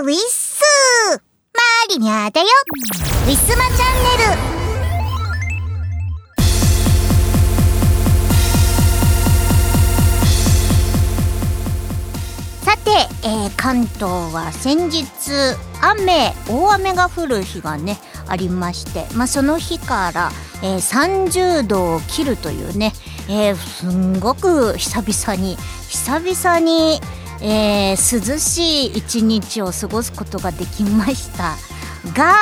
[0.00, 0.62] ウィッス
[1.12, 2.46] マリニャだよ。
[3.26, 4.60] ウィスマチャンネル。
[12.64, 12.90] さて、
[13.24, 15.04] えー関東は先日
[15.82, 20.30] 雨大雨が降る日がねありまして、まあ、その日から、
[20.62, 22.94] えー30度を切るというね、
[23.28, 25.56] えーすんごく久々に
[25.90, 27.00] 久々に、
[27.42, 31.56] えー涼しい一日を過ごすことができました
[32.14, 32.34] が、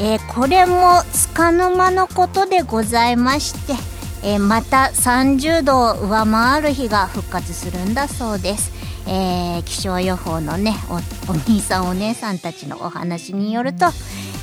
[0.00, 3.74] えーこれもつかの間のことでございまして、
[4.22, 8.72] えーまた30度を上回る日が復活するんだそうです。
[9.08, 10.74] えー気象予報のね
[11.28, 13.86] お兄さんお姉さんたちのお話によると、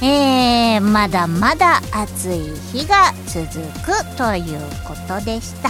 [0.02, 2.40] えーまだまだ暑い
[2.72, 3.48] 日が続
[3.84, 5.70] くということでした。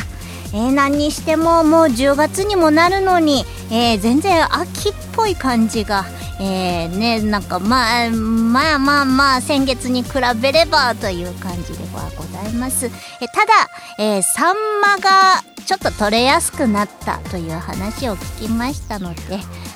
[0.53, 6.05] えー何にしてももう10月にもなるのに、えー全然秋っぽい感じが、
[6.39, 10.10] えーねなんかまあまあまあまあ先月に比
[10.41, 12.85] べればという感じではございます。
[12.85, 12.90] え
[13.27, 13.54] ただ、
[13.99, 19.21] えーサンマがちょっと取れやすくなったという話を聞きましたので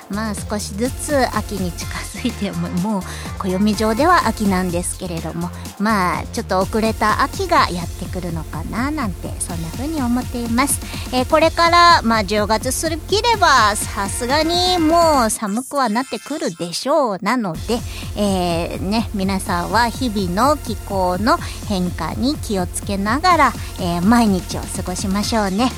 [0.10, 3.02] まあ少しずつ秋に近づいてももう
[3.40, 10.80] 暦上では秋なんですけれどもまあちょっと遅れた秋がやってくるのかななんてそんな風に思っています、
[11.14, 17.80] えーこれからまあ10月過ぎればさすがにもう寒くはなってくるでしょうなので、
[18.16, 25.70] えーね皆さんは日々の気候の変化に気をつけながら、えー毎日を過ごしましょうね。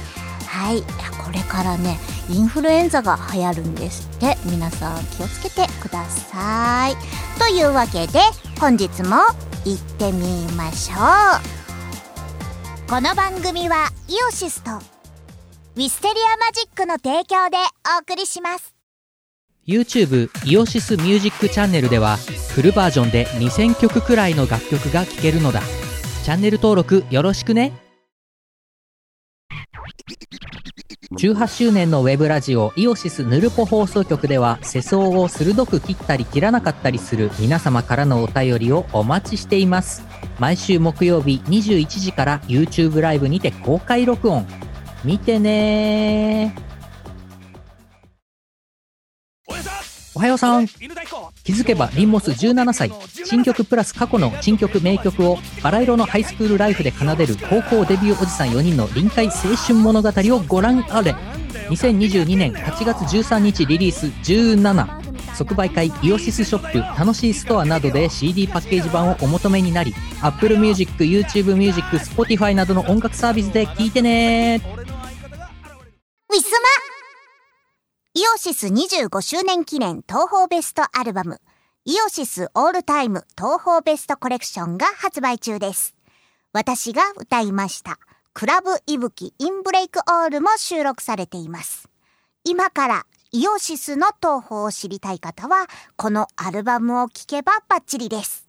[0.46, 0.84] はい。
[1.30, 4.38] これからねインフルエンザが流行るんですって。
[4.46, 6.96] 皆さん気をつけてください。
[7.40, 8.20] というわけで
[8.60, 9.16] 本日も
[9.66, 11.00] 行ってみましょう。
[12.90, 17.58] この番組はイオシスとウィステリアマジックの提供で
[17.98, 18.76] お送りします。
[19.68, 22.18] YouTube イオシスミュージックチャンネルでは
[22.54, 25.62] フルバージョンで2000曲くらいの楽曲が聴けるのだ。
[26.24, 27.74] チャンネル登録よろしくね。
[31.14, 40.04] 18周年のウェブラジオイオシスヌルポ放送局では世相を鋭く切ったり切らなかったりする皆様からのお便りをお待ちしています。
[40.38, 44.46] 毎週木曜日21時から YouTube ライブにて公開録音。
[45.04, 46.79] 見てねー。
[50.20, 50.68] おはようさん。
[50.68, 52.92] 気づけばリンモス17歳。
[53.24, 61.16] 新曲プラス過去の新曲名曲をバラ色のハイスクールライフで奏でる高校デビューおじさん4人の臨海青春物語をご覧あれ。
[61.70, 74.62] 2022年8月13日リリース17即売会イオシスショップ楽しいストアなどで CD パッケージ版をお求めになり Apple Music、YouTube Music、Spotify などの音楽サービスで聴いてね。
[76.32, 76.89] ウィスマ
[78.20, 81.40] イオシス25周年記念東宝ベストアルバム
[81.86, 85.96] イオシスオールタイム東宝ベストコレクションが発売中です。
[86.52, 87.98] 私が歌いました
[88.34, 91.88] クラブイブキインブレイクオールも収録されています。
[92.44, 98.49] 今からイオシスの東宝を知りたい方はこのアルバムを聴けばバッチリです。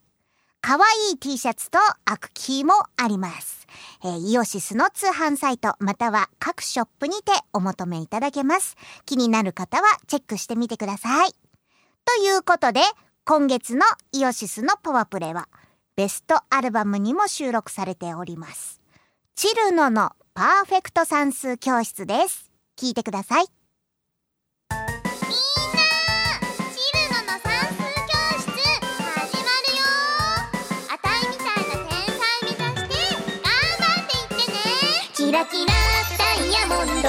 [0.62, 3.66] 可愛いい T シャツとアクキーもあります。
[4.04, 8.76] えーイオシスの通販サイトまたは各ショップにてお求めいただけます。
[9.06, 11.30] 気になる方はチェックしてみてください。
[12.04, 12.80] ということで、
[13.24, 15.48] 今月のイオシスのパワープレイは
[15.96, 18.80] ベストアルバムにも収録されております。
[19.36, 22.50] チルノのパーフェクト算数教室です。
[22.76, 23.59] 聞いてください。
[35.30, 35.72] キラキラ
[36.18, 37.08] ダイヤモンド。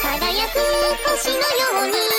[0.00, 0.58] 輝く
[1.10, 1.42] 星のよ
[1.84, 2.13] うに。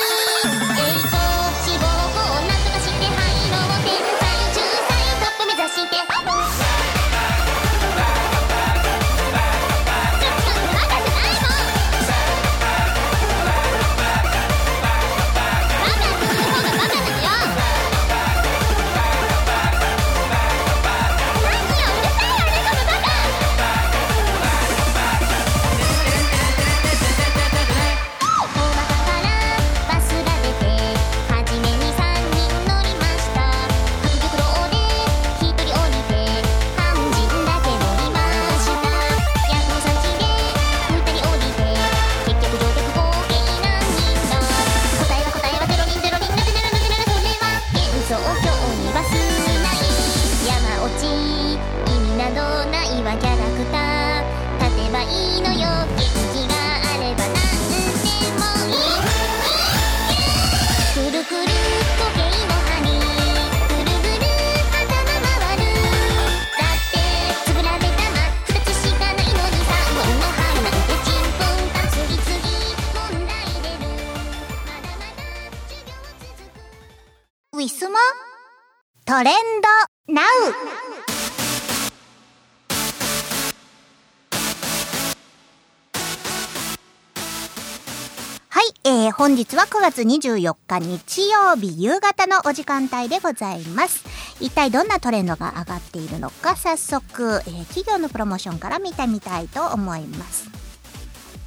[89.86, 94.04] 月24日日曜日夕方のお時間帯でございます。
[94.40, 100.50] 一体どんなトレンドが上がっているのか早速、えー、企業のプロモーションから見てみたいと思います。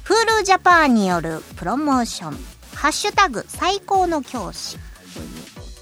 [0.04, 2.32] フールジャパンによるプロモーション、
[2.74, 4.84] ハッシュタグ最高の教師という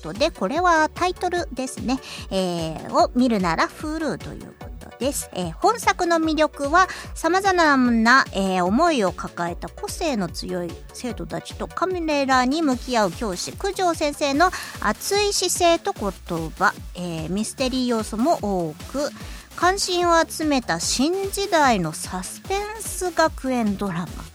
[0.02, 2.00] ことで、これはタイトルですね。
[2.32, 4.67] えー、を見るなら Hulu ということ
[4.98, 5.30] です。
[5.32, 14.50] えー、本作の魅力は様々な、えー、思いを抱えた個性の強い生徒たちとカメラに向き合う教師、九条先生の
[14.80, 19.10] 熱い姿勢と言葉、えー、ミステリー要素も多く、
[19.56, 24.27] 関心を集めた新時代のサスペンス学園ドラマ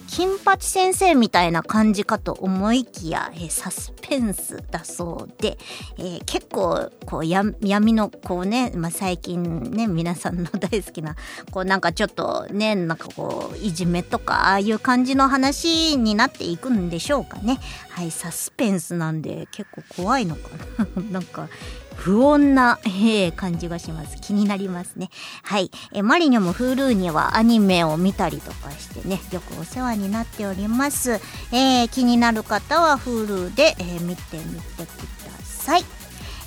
[0.00, 5.58] 金八先生みたいな感じかと思いきや、えー、サスペンスだそうで、
[5.98, 11.16] えー、結構こうや闇のこうね、まあ、最近ね皆さんの大好きな
[11.50, 17.58] こうなんかちょっとねなんかこういじめとかああいう感じの話になっていくんでしょうかね。
[17.90, 20.48] はいサスペンスなんで結構怖いのか
[20.78, 21.02] な。
[21.12, 21.48] なんか
[21.96, 24.16] 不穏な、えー、感じがします。
[24.20, 25.10] 気になりますね。
[25.42, 25.70] はい。
[25.92, 31.20] えマリニョも Hulu にはアニメを見たりとかしてね、よくお世話になっております。
[31.52, 34.88] えー、気になる方は Hulu で、えー、見てみてく
[35.24, 35.84] ださい。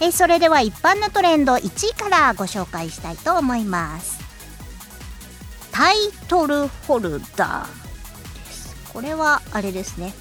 [0.01, 4.19] えそれでは一般のトレンド1位からご紹介したいと思います。
[5.71, 5.95] タイ
[6.27, 8.93] トルホルダーです。
[8.93, 10.13] これはあれですね。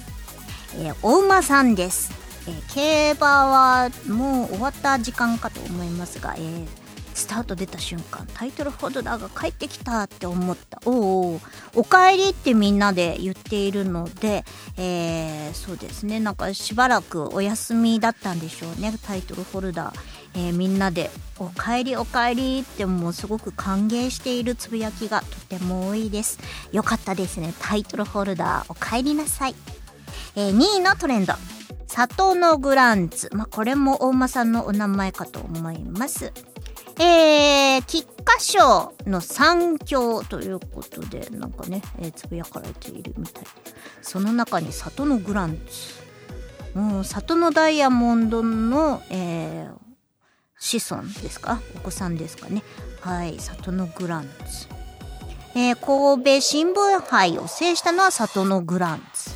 [0.77, 2.24] えー、お馬さんです。
[2.47, 6.67] えー、競馬はもう終わった時間かと思いますが、えー、
[7.15, 10.81] スタート出た瞬間タイトルホルダーが帰ってきたって思った。
[10.85, 10.91] お
[11.35, 11.41] お
[11.73, 14.43] おかえりってみんなで言っているので、
[14.77, 16.19] えー、そうですね。
[16.19, 18.93] なんかしばらくお休みだったんでしょうね。
[19.01, 19.99] タイトルホルダー、
[20.35, 21.09] えー、みんなで
[21.39, 26.37] 「おかえりおかえり」ってもうすごく歓迎しているつぶやきがとても多いです。
[26.73, 27.53] よかったですね。
[27.59, 29.55] タイトルホルダーおかえりなさい、
[30.35, 31.33] えー、2位のトレンド。
[31.87, 33.29] 里のグランツ。
[33.33, 36.33] まあ、これも大間さんのお名前かと思います。
[36.97, 43.49] えー、菊花賞の三強ということで、なんかね、えー、つぶやかれているみたいで。
[44.01, 45.57] その中に里のグラン
[46.73, 46.77] ツ。
[46.77, 49.75] もう、里のダイヤモンドの、えー、
[50.57, 51.61] 子孫ですか？
[51.75, 52.63] お子さんですかね？
[53.01, 54.67] はい、里のグランツ。
[55.53, 59.34] えー、神戸新聞杯を制したのは里のグランツ。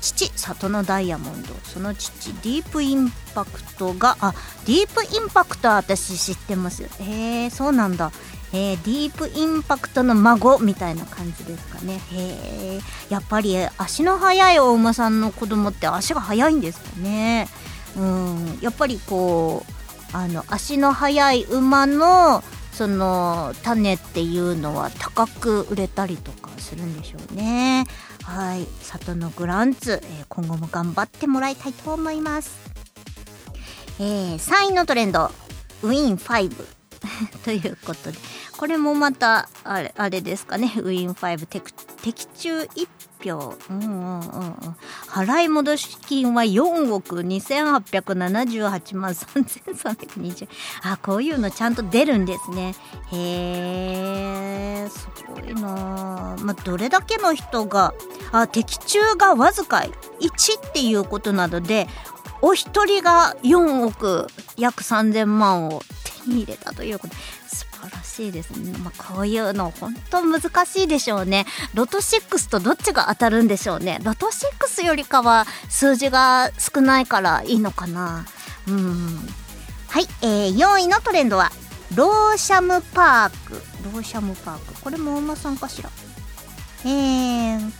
[0.00, 1.48] 父里のダイヤモンド。
[1.64, 4.34] その父ディープインパクトがあ
[4.66, 8.12] ディープインパクトは私知ってますへえそうなんだ。
[8.52, 12.00] えー、ディープインパクトの孫みたいな感じですかね。
[12.12, 17.48] へえやっぱり足の速いお馬さんの子供って足が速いんですかね。
[17.96, 22.42] うんやっぱりこうあの足の速い馬の
[22.72, 27.84] その種っていうのは高く売れたりとかするんでしょうね。
[28.30, 28.66] はい。
[28.82, 32.60] 里のグランツ、え、今後も頑張ってもらいたいと思います、
[33.98, 35.32] えー、3位のトレンド。
[35.82, 36.66] ウィーン5
[37.44, 38.18] ということで。
[38.56, 40.72] これもまたあれあれですかね。
[40.76, 41.72] ウィーン5的
[42.02, 42.88] 的中1
[43.22, 44.54] 票、うんうんうん、
[45.08, 47.20] 払い戻し金は4億。
[47.20, 50.48] 2878万3320
[50.82, 52.74] あこういうのちゃんと出るんですね。
[53.12, 56.36] へえすごいな。
[56.40, 57.94] まあどれだけの人が
[58.32, 59.84] あ的中がわずか
[60.20, 61.88] 1っていうことなどで
[62.42, 65.82] お一人が4億約3000万を
[66.24, 67.14] 手に入れたということ。
[67.82, 71.46] 晴らしいですね、まあ、こういうの本当難しいでしょうね。
[71.74, 73.98] ロト6とどっちが当たるんでしょうね。
[74.02, 78.26] ロト6よりかは数字が少ないからいいのかな。
[78.68, 79.18] うん。
[79.88, 81.50] はい、えー、4位のトレンドは
[81.94, 83.54] ローシャムパーク。
[83.84, 84.80] ローシャムパーク。
[84.82, 85.90] これもお馬さんかしら？
[86.84, 87.72] えー、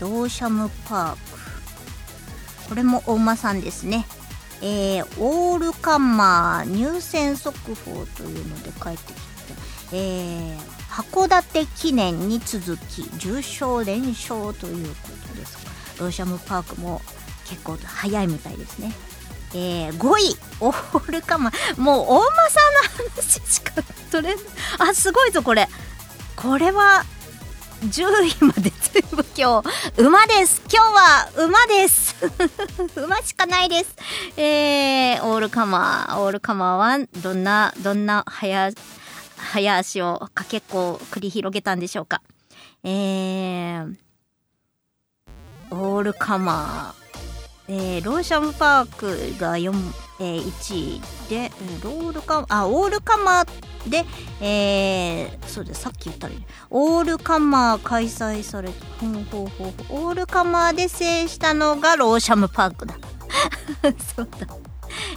[0.00, 1.18] ローシャムパーク。
[2.68, 4.06] これもお馬さんですね。
[4.66, 9.22] えー、オールカンマー入選速報というので帰ってきて、
[9.92, 14.94] えー、函館記念に続き重賞連勝というこ
[15.28, 15.58] とです。
[16.00, 17.02] ローシャムパークも
[17.46, 18.92] 結構早いみたいですね。
[19.54, 21.80] えー、5位オールカンマー。
[21.80, 24.44] もう大間さんの話しか取れない
[24.78, 25.68] あすごいぞこれ。
[26.36, 27.04] これは
[27.84, 30.62] 10位まで全部今日馬です。
[30.72, 32.16] 今日は馬です。
[32.96, 33.94] 馬しかないです。
[34.38, 38.70] えー、オールカマーオールカマーはどんなどんな早
[39.36, 42.22] 早足をかけっこを繰り広げたんでしょうか。
[42.84, 43.96] えー、
[45.70, 47.03] オールカマー。
[47.68, 48.86] えーローシャムパー
[49.36, 49.72] クが4、
[50.20, 51.50] えー1位で、
[51.82, 54.04] ロールカあオールカマーで、
[54.40, 58.68] えーそうですさっき言ったらいいねオールカマー開催され
[59.00, 59.48] ほうほう
[59.88, 62.94] ほうオールカマーで制したのがローシャムパークだ。
[64.14, 64.46] そうだ。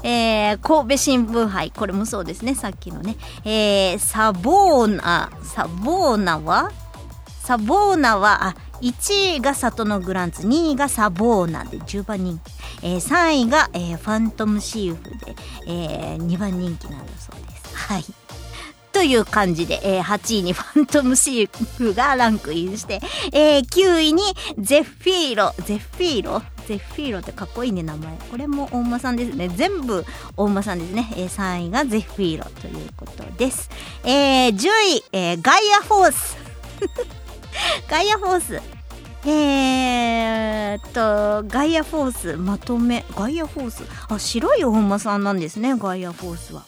[0.03, 1.71] えー神戸新聞杯。
[1.71, 2.55] これもそうですね。
[2.55, 6.71] さっきのね、えーサボーナサボーナは？
[7.43, 8.47] サボーナは？
[8.47, 15.35] あ1位が里のグランツ2位がサボーナで10番人気、えー3位が、えーファントムシーフで、
[15.67, 17.75] えー2番人気なんだそうです。
[17.75, 18.05] はい。
[18.93, 24.21] という感じで、えー8位に ファントムシーフがランクインして、えー9位に
[24.59, 28.17] ゼフィーロゼフィーロゼフィーロってかっこいいね名前。
[28.29, 29.47] これも大馬さんですね。
[29.49, 30.05] 全部
[30.35, 33.69] 大馬さんですね、えー3位がゼフィーロということです、
[34.03, 36.37] えー10位、えーガイアフォース。
[37.89, 38.61] ガイアフォース。
[39.25, 43.03] えー、っとガイアフォースまとめ。
[43.15, 43.83] ガイアフォース？
[44.09, 46.63] あ白いお馬さんなんですねガイアフォースは。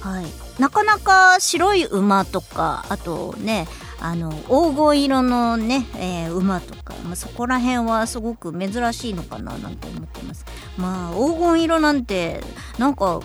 [0.00, 0.26] はい。
[0.60, 3.68] なかなか白い馬とかあとね
[4.00, 10.44] あの黄金色のね、えー馬とか、まあ、そこら辺はすごく珍しいのかななんて思ってます。
[10.76, 12.40] まあ黄金色なんて
[12.78, 13.20] なんか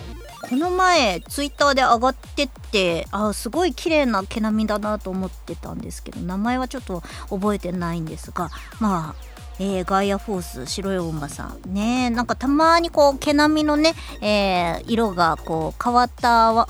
[0.49, 12.09] この前ツイッターで上がってってあすごい綺麗な毛並みだなと思ってたんですけど名前はちょっと覚えてないんですがまあえーガイアフォース白いお馬さんね。
[12.09, 16.67] なんかたまにこう毛並みのね、えー色がこう変わったわ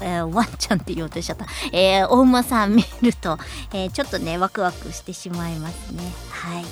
[0.00, 3.38] えーワンちゃんって言おうとしちゃった、えーお馬さん見ると、
[3.72, 6.02] えーちょっとねワクワクしてしまいますね。
[6.30, 6.64] はい。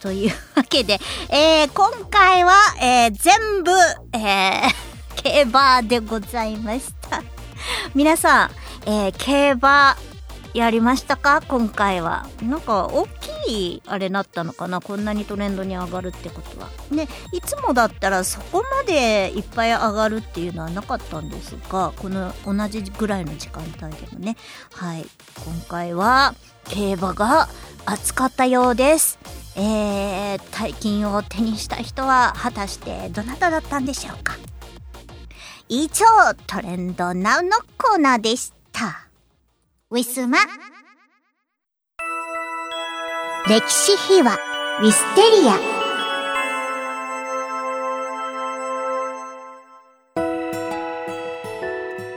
[0.00, 0.98] というわけで、
[1.30, 3.70] えー今回は、えー全部、
[4.12, 7.22] えー競馬でございました。
[7.94, 8.50] 皆さん、
[8.86, 9.96] えー競馬
[10.54, 11.42] やりましたか？
[11.46, 12.26] 今回は。
[12.42, 13.06] なんか大
[13.46, 14.80] きいあれだったのかな？
[14.80, 16.68] こんなにトレンドに上がるってことは。
[16.90, 24.36] ねいつもだったらそこまでいっぱい上がるっていうのはなかったんですがこの同じぐらいの時間帯でもね。
[24.72, 25.06] はい。
[25.44, 26.34] 今回は
[26.64, 27.48] 競馬が
[27.84, 29.18] 熱かったようです。
[29.54, 34.34] えー、大金を手にした人は果たしてどなただったんでしょうか？
[35.70, 36.06] 以上
[36.46, 39.06] トレンドナウのコーナーでした。
[39.90, 40.38] ウィスマ。
[43.46, 44.38] 歴史秘話。
[44.80, 45.58] ウィステリア。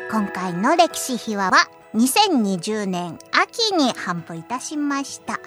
[0.09, 5.41] 今回の歴史秘話は2020年秋に頒布いたしました。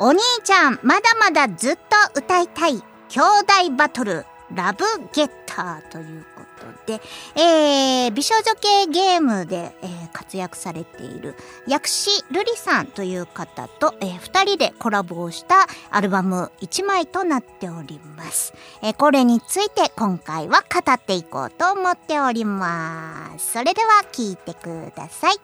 [0.00, 1.80] お兄ちゃんまだまだずっと
[2.18, 3.20] 歌いたい兄
[3.68, 4.26] 弟バトル。
[4.54, 6.42] ラブゲッターというこ
[6.86, 7.00] とで、
[7.36, 11.34] えー、美少女系ゲームで、えー活躍されている
[11.66, 23.52] 薬師瑠璃さんという方と、えー、2人でコラボをしたアルバム1枚となっております、えーこれについて今回は語っていこうと思っております。
[23.52, 25.34] それでは聞いてください。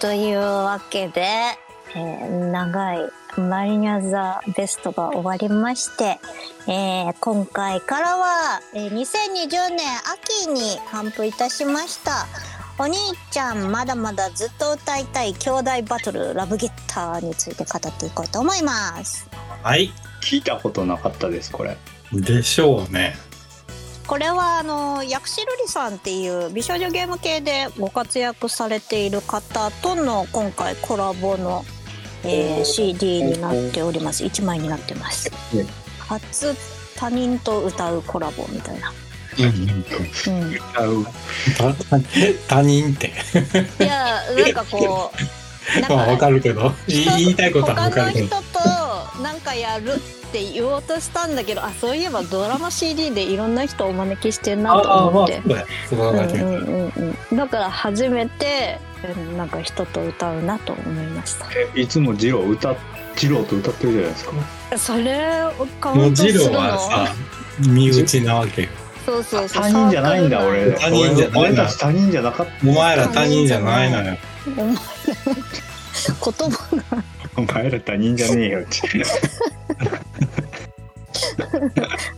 [0.00, 1.56] というわけで、
[1.94, 2.98] えー長い
[3.36, 6.18] マリニャザベストが終わりまして、
[6.66, 9.80] えー今回からは、えー2020年
[10.44, 12.26] 秋に頒布いたしました
[12.78, 12.96] お兄
[13.30, 19.28] ちゃんまだまだずっと歌いたい兄弟バトルラブゲッターについて語っていこうと思います
[19.62, 19.90] はい。
[20.22, 21.76] 聞いたことなかったですこれ
[22.12, 23.14] でしょうね。
[24.06, 31.64] これはあの薬師瑠璃さんっていう美少女ゲーム系でご活躍されている方との今回コラボの、
[32.24, 34.24] えー CD になっております。
[34.24, 35.30] 1枚になってます。
[35.54, 35.66] ね
[35.98, 36.54] 初
[36.96, 38.92] 他人と歌うコラボみたいな、
[39.38, 39.84] うん、
[40.76, 41.04] あの
[41.56, 41.74] た
[42.48, 43.12] 他人って。
[43.80, 44.52] いやなん。
[44.52, 45.10] かこ
[45.76, 45.92] うなん。
[45.92, 46.72] まあわかるけど。
[46.86, 48.26] 言いたいことは他のわかるけど。
[48.26, 48.51] 人と
[49.22, 49.98] なんかやるっ
[50.32, 55.40] て言おうとしたんだけどあそういえばドラマ CD でいろんな人をお招きしてんなと思って。
[55.88, 61.46] そうだから初めてうんなんか人と歌うなと思いました。
[61.74, 62.76] えいつもジロー歌っ
[63.16, 64.32] ジローと歌ってるじゃないですか。
[64.78, 66.40] それをカウもうントするの？
[66.40, 67.14] ジローはさ、
[67.60, 68.68] 身内なわけよ。
[69.04, 69.62] そうそうそう。
[69.62, 70.72] 他人じゃないんだ俺。
[70.72, 74.16] 他人じゃない俺たち他人じゃなかっお前ら他人じゃないのよ。
[74.46, 78.64] お前言葉がたお前ら他人じゃねえよ。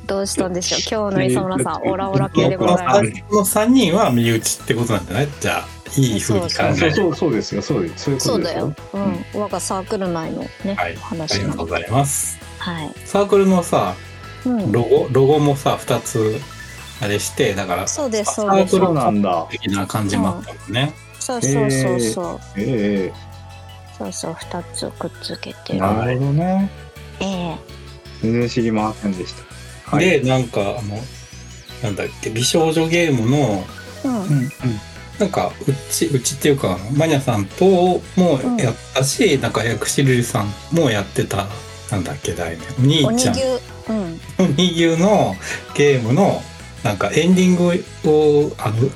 [0.06, 1.10] どうしたんでしょう？
[1.10, 3.12] 今日の磯村さん オラオラ系でございます。
[3.28, 5.68] この三人は身内ってことなんじゃないじゃあ、
[6.00, 6.90] いい風に考あそう。
[6.90, 7.32] そうそう。
[7.34, 8.34] ですよそうですそういうことですよ。
[8.34, 10.96] そうだよ、うん、我がサークル内のね、はい。
[10.96, 11.38] あ話。
[11.38, 12.38] なのりがとうございます。
[12.58, 13.94] はい、サークルのさ、
[14.44, 16.40] うん、ロゴ、ロゴもさ、二つ、
[17.02, 18.76] あれして、だから、そうですサそうです。
[18.76, 19.46] ークルなんだ。
[19.50, 20.92] 的な感じもあったもんね。
[21.20, 23.10] そうそうそうそう、え
[23.96, 25.58] そうそう二つくっつけて。
[25.70, 26.70] えるなるほどね。
[27.20, 27.58] ええ。
[28.22, 29.34] 全然知りませんでし
[29.84, 29.96] た。
[29.96, 30.04] はい。
[30.04, 30.98] でなんかあの
[31.82, 33.64] なんだっけ美少女ゲームの
[34.04, 34.10] うん。
[34.10, 34.50] うんうん。
[35.18, 37.64] なんかうちうちっていうかマニャさんと
[38.16, 41.46] もやったし、なんか薬師瑠璃さんもやってた
[41.92, 43.04] なんだっけ題名。
[43.04, 43.34] お兄ちゃん。
[43.36, 43.92] 鬼牛う。
[43.92, 44.20] ん。
[44.38, 45.36] 鬼牛の
[45.76, 46.42] ゲームの
[46.82, 48.90] なんかエンディングをあの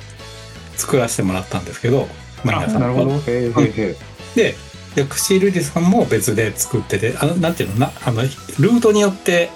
[0.75, 2.07] 作らせてもらったんですけど
[2.43, 3.11] マニャさんなるほど。
[3.11, 3.95] へえへ
[4.35, 4.55] えへ
[4.95, 9.49] で薬師瑠璃さんも別で作っててあのなんていうのなあのルートによって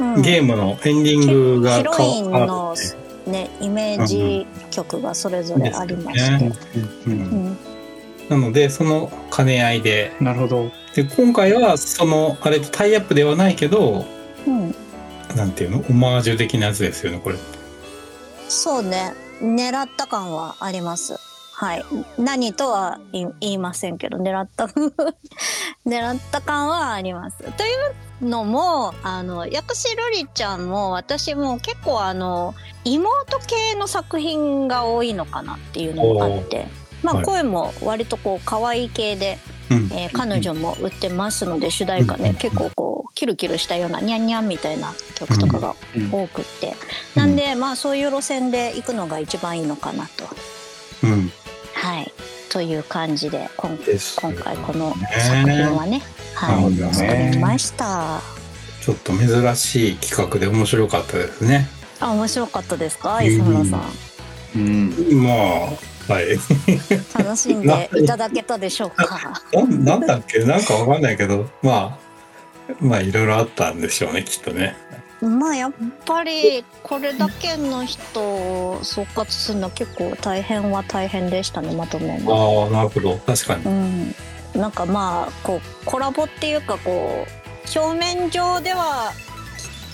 [0.00, 0.22] うん。
[0.22, 2.74] ゲームのエンディングがヒロイン変わの
[3.26, 6.52] ねイメージ曲がそれぞれありまして、
[8.28, 10.12] なのでその兼ね合いで。
[10.20, 10.72] なるほど。
[10.94, 14.04] で今回はそのあれとタイアップではないけど
[14.46, 14.74] うん、
[15.34, 17.36] なんていうのオマージュ的なやつですよねこれ。
[18.48, 19.14] そうね。
[19.40, 21.18] 狙った感はあります
[21.56, 21.84] はい。
[22.18, 24.64] 何とは言いませんけど狙った
[25.86, 27.38] 狙った感はあります。
[27.38, 27.66] とい
[28.22, 36.66] うのもあの薬師瑠璃ちゃんも私も結構あの妹系の作品が多いのかなっていうのがあって
[37.02, 37.24] まあはい。
[37.24, 39.38] 声も割とこう可愛い系で
[39.70, 39.90] うん。
[39.92, 46.74] えー彼女も売ってますので主題歌ね、うん結構こうキルキルしたようなニャンニャンみたいな曲とかがうん多くって、
[47.14, 50.24] なんでまあそういう路線で行くのが一番いいのかなと。
[51.04, 51.32] うん
[51.74, 52.12] はい。
[52.50, 56.02] という感じで今ですよ今回このね作品はね
[56.34, 56.70] はい。
[56.72, 56.92] ね。
[56.92, 58.20] 作りました。
[58.80, 61.68] ちょっと珍しい企画で面白かったですね。
[62.00, 63.22] あ面白かったですか？
[63.22, 63.82] 磯村さん。
[64.56, 65.22] うん。
[65.22, 66.38] まあはい。
[67.16, 69.42] 楽しんでいただけたでしょうか？
[69.52, 70.40] なんなんだっけ？
[70.40, 71.48] なんかわかんないけど。
[71.62, 72.04] まあ
[72.80, 74.76] まあいろいろあったんでしょうねきっとね
[75.24, 75.72] まあやっ
[76.04, 82.12] ぱりこれだけの人を総括するのは結構大変は大変でしたねまとめ。
[82.12, 83.16] ああなるほど。
[83.18, 83.64] 確かに。
[83.64, 84.14] うん、
[84.54, 89.12] なんかまあこうコラボっていうかこう表面上では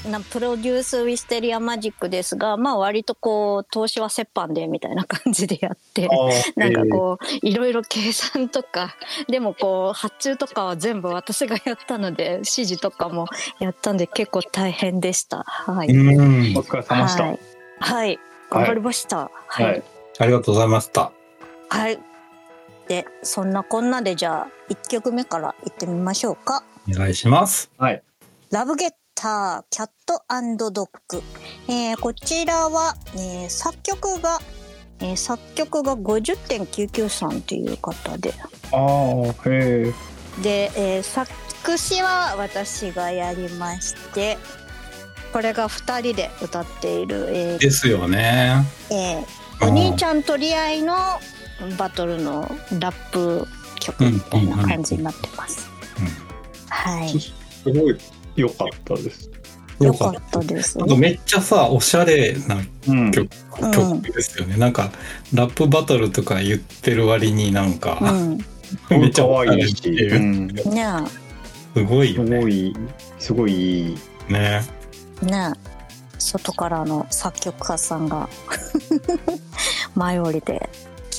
[0.09, 6.09] なプロデュース・ウィステリア・マジックですがまあ割とこう投資は折半でみたいな感じでやって
[6.57, 8.97] なんかこういろいろ計算とか
[9.29, 13.27] でもこう発注とかは全部私がやったので指示とかも
[13.59, 15.45] やったんで結構大変でした。
[15.45, 17.25] はい、うんお疲れ様でした。
[17.25, 17.39] はい、
[17.79, 18.19] はい、
[18.51, 19.31] 頑張りました。
[19.47, 19.83] はい、はい。
[20.21, 21.13] ありがとうございました
[21.71, 21.99] はい。
[22.89, 26.63] で、そんなこんなでじゃあ、1曲目からいってみましょうか。
[26.89, 28.03] お願いしますはい。
[28.51, 31.23] ラブゲッター、キャットドッグ。
[31.69, 34.39] えーこちらは、えー作曲が、
[35.01, 38.33] えー作曲が50.99さんという方で、
[38.73, 39.93] ああ、へえ。
[40.43, 44.39] で、えー作詞は私がやりまして、
[45.35, 49.25] これが2人で歌っている、えーですよねえー
[49.63, 50.95] お兄ちゃん取り合いの
[51.77, 53.47] バトルのラップ
[53.81, 55.69] 曲みたいな感じになってます。
[56.71, 57.21] はい。
[57.21, 57.31] す
[57.65, 57.99] ごい
[58.40, 59.31] 良かったです。
[59.81, 63.11] よかったですなんかめっちゃさおしゃれなうん。
[63.11, 63.31] 曲
[63.62, 64.90] うん曲ですよね、なんか
[65.33, 68.38] ラップバトルとか言ってる割になんか、うん。
[68.90, 70.55] めっちゃ可愛いし、ううん、ね
[71.74, 72.76] すごいねごい、
[73.18, 74.33] すごいいい。
[74.33, 74.62] ね
[75.22, 75.70] え、ねえ。
[76.18, 78.29] 外からの作曲家さんが
[79.96, 80.68] 前降りて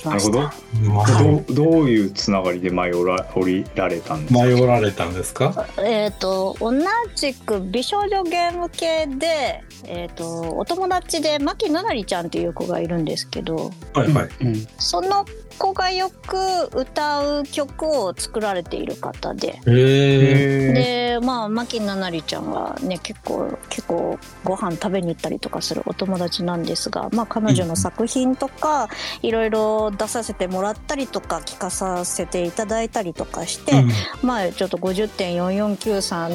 [0.02, 0.50] きましなる
[0.90, 1.54] ほど。
[1.56, 4.44] どうどういうつながりで舞い降ら降りられたんですか？
[4.46, 5.68] 迷われたんですか？
[5.80, 6.74] えっ、と同
[7.16, 14.68] じく美少女ゲーム系で、えっ、とお友達で牧ななりちゃんっていう子がいるんですけど、はいはい、うん。
[14.78, 15.26] その
[15.62, 16.36] 子がよく
[16.76, 19.60] 歌う曲を作られている方で。
[19.63, 28.89] でまあ牧ななりちゃんはね結構結構ご飯食べに行ったりとかするお友達なんですが、まあ、彼女の作品とか
[29.21, 33.86] いろいろ出させてもらったりとか聞かさせていただいたりとかして、
[34.24, 36.32] まあちょっと50.449さん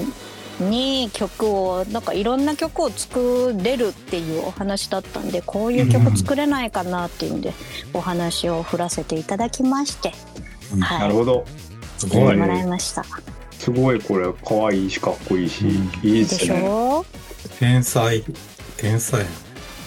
[0.61, 7.53] に曲をなんかいろんな曲を作れるっていうお話だったんでこういう曲作れないかなっていうんで
[7.93, 10.13] お話を振らせていただきまして、
[10.75, 11.45] うんはないるほど。
[11.99, 13.05] すごい作ってもらいました。
[13.53, 16.63] すごいこれ可愛いしかっこいいし、うんいいでですしね。
[16.63, 17.05] ょ
[17.59, 18.23] 天才
[18.77, 19.25] 天才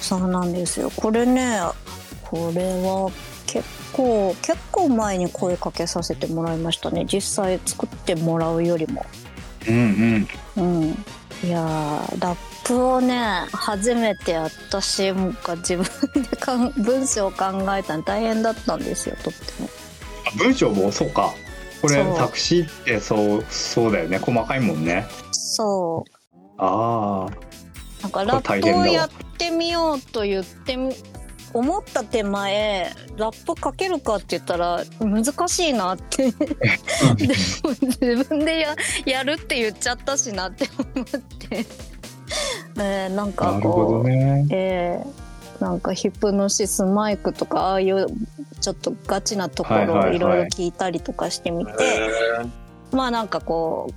[0.01, 0.91] そうなんですよ。
[0.95, 1.59] これね、
[2.23, 3.11] これは
[3.45, 7.05] 結構、結構前に声かけさせてもらいましたね。
[7.05, 9.05] 実際作ってもらうよりも。
[9.67, 10.27] うんうん。
[10.59, 11.05] うん。
[11.43, 17.45] いやー、ラップをね、初めて私が自分でかん 文章を考
[17.75, 19.69] えたの大変だったんですよ、とっても。
[20.27, 21.33] あ文章もそうか。
[21.81, 24.17] これそう作詞ってそうそうだよね。
[24.17, 25.07] 細かいもんね。
[25.31, 26.11] そう。
[26.57, 27.49] ああ。
[28.01, 30.93] なんかラップをやってみようと言ってみ
[31.53, 36.31] 思った手前ラップかけるかって言ったら難しいなって。
[36.31, 36.43] でも
[37.81, 41.05] 自分でややるって言っちゃったしなって思っ
[41.49, 41.65] て。
[42.77, 44.47] えー、なんかこう、どね。
[44.51, 48.07] えーなんかヒプノシスマイクとかああいう
[48.61, 50.09] ちょっとガチなとこはいはいはい。
[50.11, 51.71] ろいろいろ聞いたりとかしてみて、
[52.91, 53.91] まあなんかこ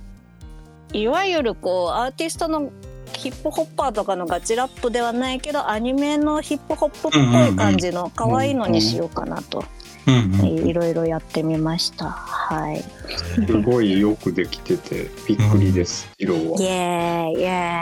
[0.93, 2.71] ういわゆるこうアーティストの
[3.13, 9.63] ヒップホッパーとかのガチラップではないけどアニメのヒップホップっぽい感じの可愛いのにしようかなと。
[10.05, 12.09] いろいろやってみました。
[12.09, 12.83] はい。
[13.35, 16.09] すごいよくできててびっくりです。
[16.17, 16.59] 色は。
[16.59, 17.73] イエーイイエ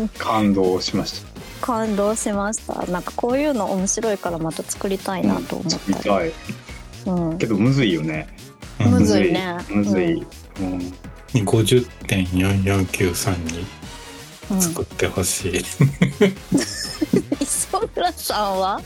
[0.00, 0.08] ーイ。
[0.18, 1.66] 感動しました。
[1.66, 2.84] 感動しました。
[2.86, 6.32] なんかこういうの面白いからまた作りたいなと思った、うん、作りたい。
[7.06, 8.26] うん、けどむずいよね。
[8.80, 9.58] むずいね。
[9.70, 10.26] むずい。
[10.60, 10.92] うん、うん。
[11.44, 13.64] 50.44932
[14.48, 15.60] う、作ってほしい、
[17.40, 18.80] 磯村さんは？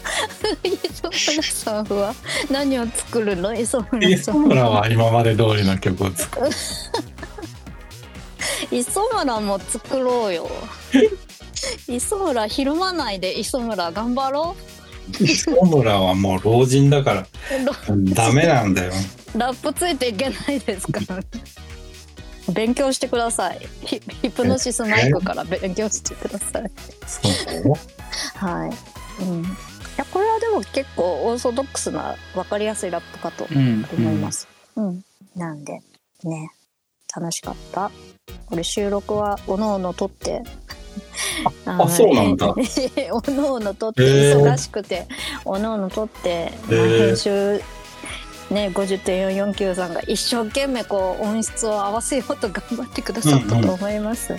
[0.65, 2.15] 磯村さんは？
[2.51, 3.55] 何を作るの？
[3.55, 6.49] 磯村さ磯村は今まで通りの曲を作る。
[8.71, 10.51] 磯村も作ろうよ。
[11.89, 14.57] 磯村ひるまないで磯村頑張ろ
[15.21, 15.25] う。
[15.25, 17.27] 磯村はもう老人だから。
[17.93, 18.93] うダメなんだよ。
[19.37, 21.21] ラップついていけないですから
[22.53, 23.61] 勉強してください。
[23.85, 26.71] ヒヒプノシスマイクから勉強してください。
[27.07, 27.75] そう
[28.37, 29.47] はい、うん、い
[29.97, 34.49] やこれはでも結構オーソドックスな分かりやすいラップかとうん思います。
[34.77, 35.03] うん。
[35.37, 35.81] なんで、
[36.25, 36.51] ね、
[37.15, 37.91] 楽しかった。
[38.47, 40.43] これ収録はおのおの撮って。
[41.67, 42.49] あそうなんだ。
[43.13, 45.07] おのおの撮って、忙しくて、
[45.45, 47.61] おのおの撮って、まあ、編集、
[48.51, 54.37] ね、50.449さんが一生懸命こう音質を合わせようと頑張ってくださったと思います。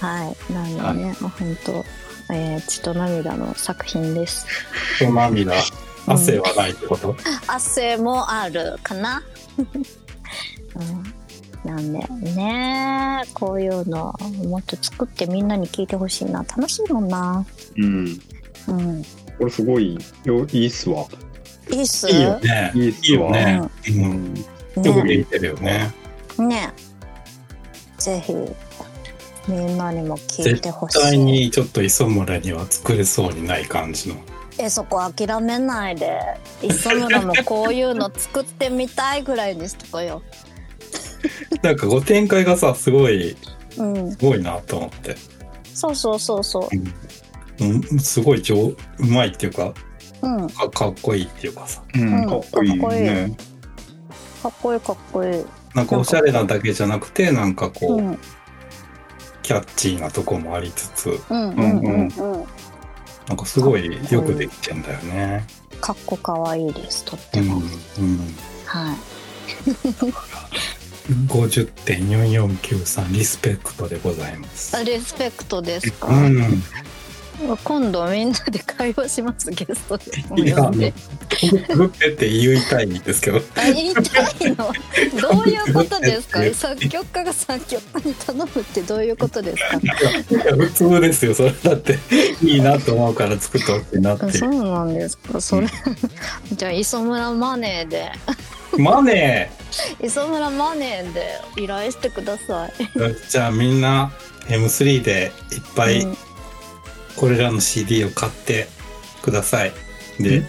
[0.00, 0.52] はい。
[0.52, 1.32] なんでね、本
[1.64, 1.84] 当、
[2.32, 4.46] えー血と涙の作品です。
[4.98, 5.54] そう涙。
[6.06, 7.16] 汗はないってこと、
[7.46, 9.22] 汗もあるかな？
[11.64, 14.14] うん、なんでねこういうの
[14.44, 17.44] もっと作ってみんなに聞いてほしいな楽しいもんな。
[17.76, 18.20] うん。
[18.68, 19.04] うん、
[19.38, 21.06] これすごいよ、いいっすわ。
[21.70, 22.72] いいっすいいよね。
[22.74, 23.38] いいっすわ。
[23.38, 23.70] いいよね。
[23.88, 23.92] う。
[23.92, 24.36] うんん。
[24.36, 25.92] よくねできてるよね。
[26.38, 26.72] ね
[27.98, 28.34] ぜひ
[29.48, 31.18] みんなにも聞いてほし絶対い。
[31.18, 34.16] にちょっと磯村には作れそうにない感じの。
[34.58, 36.18] えそこ諦めないで
[36.62, 40.22] 磯村もこういうの作ってみたいぐらいにしとこよ。
[41.62, 43.36] なんかこう展開がさ、すごい、
[43.76, 45.16] うん、すごいなと思って。
[45.74, 46.68] そうそうそうそ
[47.58, 49.74] うん、すごい上、うまいっていうか、
[50.26, 50.42] う。
[50.42, 51.82] うん、かかっこいいっていうかさ。
[51.94, 53.36] うん、かっこいいかっこいいね。
[54.42, 55.44] かっこいいかっこいい。
[55.74, 58.18] なんかおしゃれなだけじゃなくて、なんかこう、うん
[59.42, 62.44] キャッチーなとこもありつつ、うんうんうんうん。
[63.28, 65.46] なんかすごいよくできてんだよね。
[65.80, 67.44] かっこかわいいですとっうん。
[67.44, 67.62] ても。
[68.00, 68.34] うん。
[68.64, 68.96] はい。
[71.28, 74.76] 50.4493リスペクトでございます。
[74.76, 76.08] あリスペクトですか？
[76.08, 76.60] うん。
[77.64, 80.92] 今度みんなで会話しますゲストでもいや、呼んで。
[81.74, 83.38] グッペって言いたいんですけど。
[83.38, 84.72] あ言いたいの？
[85.20, 86.42] どういうことですか？
[86.44, 86.52] え。
[86.54, 89.76] 作曲家が作曲家に頼むってどういうことですか？
[89.76, 91.34] いや普通ですよ。
[91.34, 91.98] それだって
[92.42, 94.32] いいなと思うから作ってほしいなってい。
[94.32, 95.40] そううなんですか。
[95.40, 95.66] それ。
[96.52, 98.12] じゃあ磯村マネーで。
[98.78, 99.50] マネ
[100.02, 102.72] 磯村マネーで依頼してください。
[102.98, 104.10] ーじゃあみんな
[104.48, 106.16] M3 でいっぱいうん
[107.16, 108.68] これらの CD を買って
[109.22, 109.72] ください。
[110.20, 110.42] で、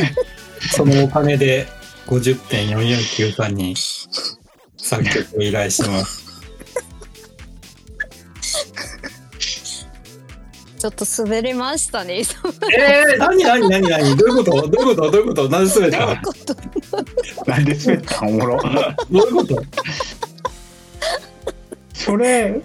[0.74, 1.66] そのお金で
[2.06, 3.74] 50.4493に
[4.76, 6.26] 作曲を依頼します。
[10.78, 12.20] ちょっと滑りましたね。
[12.20, 14.68] 磯村えー、何何何何どういうこと？
[14.68, 15.10] どういうこと？
[15.10, 15.48] どういうこと？
[15.48, 15.98] 何すべた？
[15.98, 16.34] どどういうこ
[17.44, 17.50] と？
[17.50, 18.24] なんで滑った？
[18.24, 18.60] んおもろ。
[19.10, 19.62] ういうこと？
[21.94, 22.60] それ、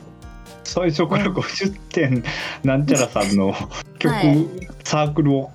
[0.74, 2.24] 最初から50点
[2.64, 3.54] なんちゃらさんの
[4.00, 4.46] 曲、はい
[4.84, 5.52] サークルを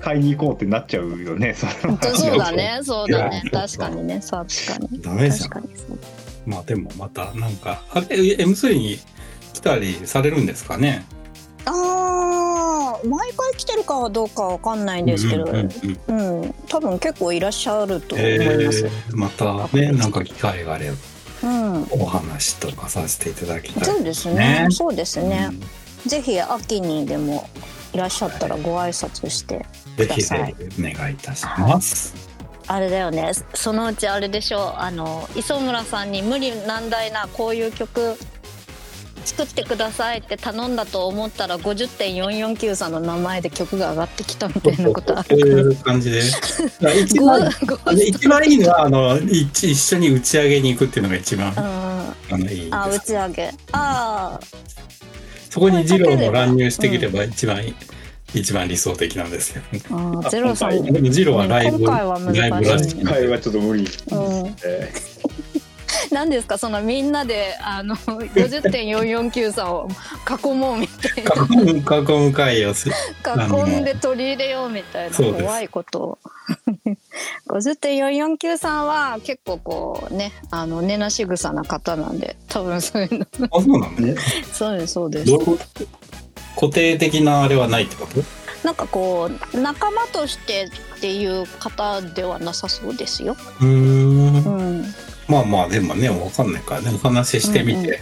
[0.00, 1.54] 買いに行こうってなっちゃうよね。
[1.54, 1.66] そ
[2.14, 2.78] そうだね。
[2.84, 4.20] そうだね確かにね。
[4.20, 5.02] 確かに。
[5.02, 5.68] ダメじゃん。
[6.46, 8.98] まあでもまたなんか、あれ M3 に
[9.54, 11.04] 来たりされるんですかね？
[11.64, 15.70] ああ、毎回来てるかはどうかわかんないんですけど、ううんん
[16.08, 18.84] うんうん多分結構いらっしゃると思えいます。
[18.84, 20.98] ー、またね、なんか機会があればうん、
[21.90, 23.84] お話とかさせていただきたい。
[23.84, 24.34] そうですね。
[24.34, 25.50] ねそうですね。
[26.06, 27.48] ぜひ秋にでも
[27.92, 29.64] いらっしゃったらご挨拶して。
[29.96, 32.14] ぜひぜひお願いいたします。
[32.66, 33.32] あれだよね。
[33.54, 34.80] そのうちあれでしょう。
[34.80, 38.16] あの磯村さんに無理難題なこういう曲。
[39.28, 46.22] 作ってくださいって頼んだと思ったら50.449さんの名前で曲が上がってきたみたいなことあそうるいう感じで。
[47.02, 47.50] 一ご番
[47.94, 52.68] 一番いいのはあの一一緒に打ち上げに行くっていうのが一番うんあのいいです。
[52.72, 54.40] あ打ち上げああ
[55.50, 57.62] そこに二郎も乱入してきれば一番、
[58.34, 59.62] 一番理想的なんですよ。
[59.90, 60.82] あゼロさん。
[60.84, 63.82] でも二郎はライブ、今回は難しいライブらしい今回はちょっと無理。
[63.82, 64.92] うんえ
[66.12, 66.58] 何ですか？
[66.58, 69.88] そのみんなであの50.449を
[70.52, 71.34] 囲もうみたいな。
[71.46, 72.92] 囲む囲む会をす囲
[73.80, 76.00] んで取り入れようみたいな怖いこと。
[76.00, 76.18] を
[77.48, 83.26] 50.449さんは結構こうねあの根なし草な方なんで多分そういうの。
[83.50, 84.14] あ、そうなのね。
[84.52, 85.32] そうですそうです。
[86.58, 88.22] 固定的なあれはないってこと？
[88.64, 93.36] なんかこう仲間としてっていう方ではなさそうですよ。
[93.60, 94.44] うーん。
[94.44, 94.94] うん、
[95.28, 98.00] まあまあでもねわかんないからねお話ししてみて、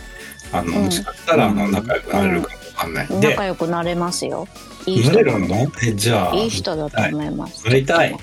[0.52, 0.84] あのうん。
[0.84, 3.12] もしかしたらあの仲良くなれるかもわかんない。
[3.12, 3.20] ん。
[3.20, 4.46] で、仲良くなれますよ。
[4.86, 5.66] いい人なれるの？
[5.82, 7.66] えじゃあいい人だと思います。
[7.66, 8.16] なりたい。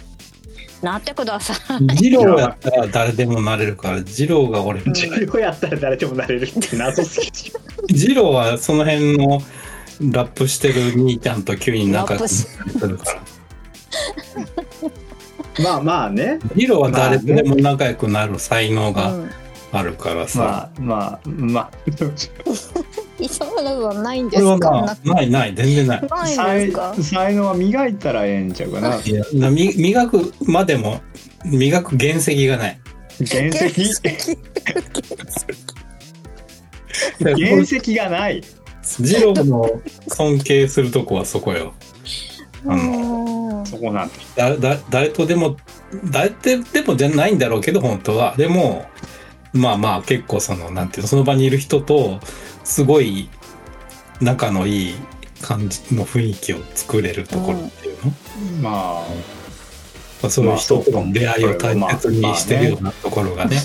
[0.81, 1.83] なってください。
[1.83, 7.59] 二郎やったら誰でもなれるから二郎が俺ー、授業やったら誰でもなれるって謎すぎる。
[7.89, 9.41] 二郎はその辺の
[10.01, 12.23] ラップしてる兄ちゃんと急に仲良く
[12.81, 13.21] なるから
[15.61, 16.39] まあまあね。
[16.55, 19.29] 二郎は誰とでも仲良くなる才能がうん
[19.75, 21.71] あるからさ、まあまあまあ。
[23.19, 24.69] 磯村さんないんですか？
[24.71, 26.93] なまあないない全然ないない才すか？
[27.01, 28.99] 才能は磨いたらええんちゃうかな。
[29.51, 31.01] 磨くまでも
[31.45, 32.79] 磨く原石がない
[33.27, 34.01] 原石？
[37.19, 38.43] 原石がない。
[38.99, 41.73] 二郎の尊敬するとこはそこよ
[42.67, 43.32] あのうん
[43.65, 44.49] そこなんだ。
[44.49, 45.57] だだ誰とでも
[46.05, 48.85] 誰ででもじゃないんだろうけど本当はでも
[49.53, 52.19] まあまあ結構そのなんていうのその場にいる人と
[52.63, 53.29] すごい
[54.21, 54.95] 仲のいい
[55.41, 58.11] 感じの雰囲気を作れるところっていうの、
[58.61, 59.03] ま
[60.23, 63.57] まあ、そういう人との出会いを大切にしてるようなところがね、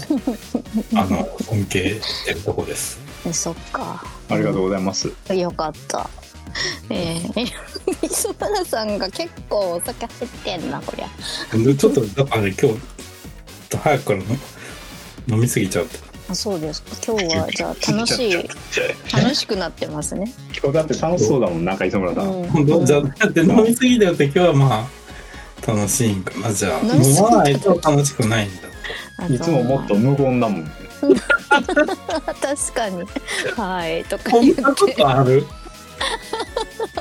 [0.97, 2.99] あの尊敬してるとこです。
[3.25, 4.05] えそっか。
[4.29, 5.13] あ、ありがとうございます。
[5.33, 6.11] よかった。
[6.91, 11.57] えー、磯村さんが結構お酒入ってんなこりゃ。
[11.65, 12.79] でちょっとだからね今日
[13.77, 14.25] 早くからの
[15.29, 15.99] 飲みすぎちゃうと。
[16.31, 16.91] あそうですか。
[17.07, 18.33] 今日は じゃあ楽しい
[19.13, 20.33] 楽しくなってますね。
[20.53, 22.25] 今日だって楽しそうだもん、なんか磯村さん。
[22.25, 24.89] うんじゃあだって飲みすぎだよって今日はま
[25.67, 28.63] あ楽しいんかなじゃあ飲まないと楽しくないんだ
[29.19, 30.73] あいつももっと無言だもん。
[32.41, 33.05] 確かに
[33.57, 35.47] はいとかこん言っなことある？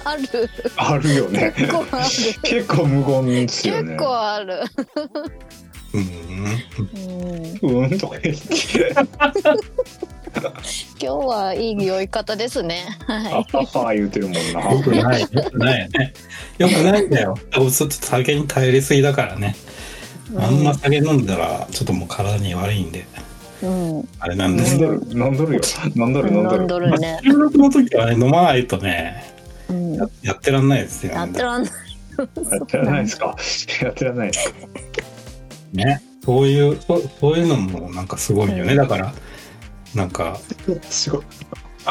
[0.08, 1.54] あるあるよね。
[1.58, 2.04] 結構ある
[2.43, 3.93] 結構無言ですよね。
[3.93, 4.60] 結構ある。
[5.93, 6.02] うん
[7.62, 8.46] うんうんとか言って。
[10.38, 10.52] 今
[11.00, 12.86] 日はいい酔い方ですね。
[13.08, 14.72] はあはは言うてるもんな。
[14.72, 16.13] よくないよくないよね
[16.58, 19.56] よくないんだよちょっと酒に頼りすぎだからね
[20.34, 20.38] い。
[20.38, 23.06] あんま酒飲んだらちょっともう体に悪いんで
[23.63, 25.62] うん、あれなんです飲んどる、飲んどるよ。
[25.96, 26.67] 飲んどる、飲んど飲んる。
[26.67, 27.20] どるね。
[27.24, 29.37] 収録の時はね飲まないとねうん、
[29.69, 31.71] ややってらんないですよやってらんない。
[32.17, 33.36] やってらないですか？
[33.86, 34.32] やってらない。
[35.73, 39.13] ねそういうそそういうのもなんかすごいよねだから
[39.95, 40.39] なんか
[40.89, 41.21] すごい。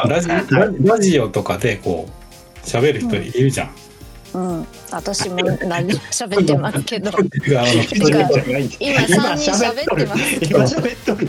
[0.07, 0.43] ラジラ
[0.83, 3.71] ラジオとかでこう喋る人いるじゃん。
[4.33, 7.09] うん、私も何 喋ってますけど。
[7.09, 11.27] 今三人喋ってます今喋っとる。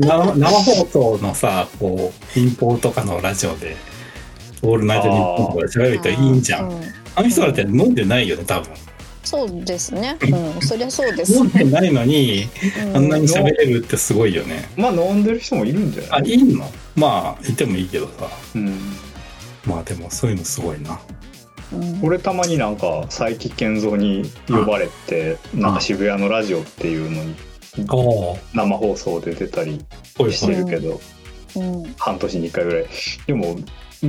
[0.00, 3.76] 生放送のさこう民放とかのラジオで
[4.62, 6.68] 「オールナイトニッポン」とかで喋る人いいんじゃん。
[6.70, 6.72] う
[7.14, 8.70] あの人だって飲んでないよね多分。
[9.24, 10.16] そうですね。
[10.56, 11.34] うん、そりゃそうです。
[11.34, 12.48] 飲んでないのに
[12.88, 14.68] うんあんなに喋れるってすごいよね。
[14.76, 16.20] まあ飲んでる人もいるんじゃない？
[16.22, 16.70] あいいの？
[16.96, 18.78] まあいてもいいけどさうん。
[19.66, 20.98] まあでもそういうのすごいな。
[21.72, 27.34] うん俺たまになんか佐伯健三に呼ばれてなんか渋谷のラジオっていうのに
[28.54, 29.80] 生放送で出たり
[30.30, 30.52] して。
[30.54, 31.00] るけど
[31.56, 32.86] うん半年に1回ぐらい
[33.26, 33.56] でも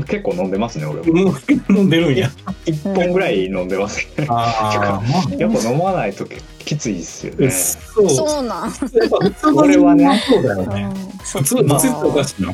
[0.01, 1.31] 結構飲んでますね俺も
[1.69, 2.29] うん飲んでるんや。
[2.65, 6.25] 1本ぐらい飲んでますねああまあやっぱ飲まないと
[6.65, 8.63] きついっすよねそうそうなん。
[8.63, 10.93] やっぱ普通の俺はねそうだよね。
[11.23, 12.53] そ普通普通っておかしいな。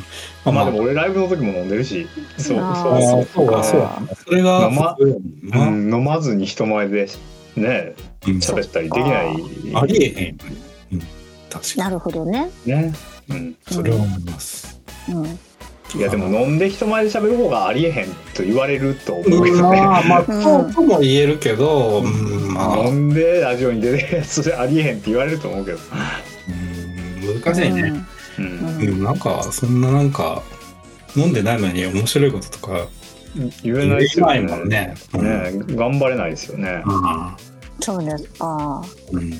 [0.51, 7.07] まあでも俺ライブの時も飲んでるしそうあそうあそうーそれが飲まうん、飲まずに人前で
[7.55, 9.43] ね喋ったりできない
[9.75, 10.37] ありえへん。
[10.93, 11.07] うん
[11.49, 12.51] 確かなるほどね。
[12.65, 12.93] ね、
[13.29, 13.55] うん、に。
[13.71, 14.79] それは思います。
[15.09, 15.39] うん。
[15.95, 26.59] いやでも飲んで人前で喋る方がありえへんと言われると思うけどね、まあまあ、うん そうとも言えるけど、うん、まあ、飲んでラジオに出るやつでありえへんって言われると思うけど、うん
[27.43, 28.05] 難しいね。
[28.37, 28.45] うん。
[28.45, 28.81] うん。
[28.81, 30.41] うん、なんか、そんななんか、
[31.15, 32.87] 飲んでないのに面白いこととか
[33.63, 34.93] 言えないでもんね。
[35.13, 35.23] うん。
[35.23, 36.83] ね頑張れないですよね。
[36.85, 37.35] あ
[37.81, 38.29] そうです。
[38.39, 39.17] あー。
[39.17, 39.33] うん。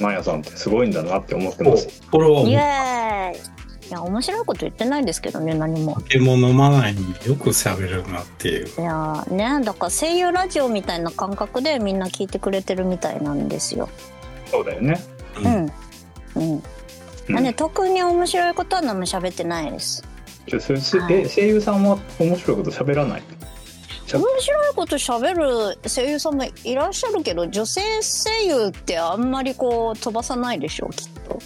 [0.00, 1.88] マヤさんってすごいんだなって思ってます。
[1.88, 2.06] あ。
[2.06, 3.63] イこれは思うエーイ。
[3.88, 5.94] いや面白いこと言ってないですけどね何も。
[6.00, 8.66] 酒も飲まないのによく喋るなっていう。
[8.66, 13.88] いやーねだから声優ラジオみたいな感覚でみんな聞いてくれてるみたいなんですよ。
[14.50, 15.00] そうだよね。
[15.38, 15.54] うん。
[15.54, 15.70] うん、
[16.36, 16.62] うん。
[17.28, 17.44] なん。
[17.44, 20.02] で特に面白いことは何も喋ってないです。
[20.46, 21.14] じゃあそれせはい。
[21.14, 23.22] え声優さんは面白いこと喋らない？
[24.12, 31.38] 面白いこと喋る声優さんもいらっしゃるけど女性声優ってあんまりこう飛ばさないでしょうきっと。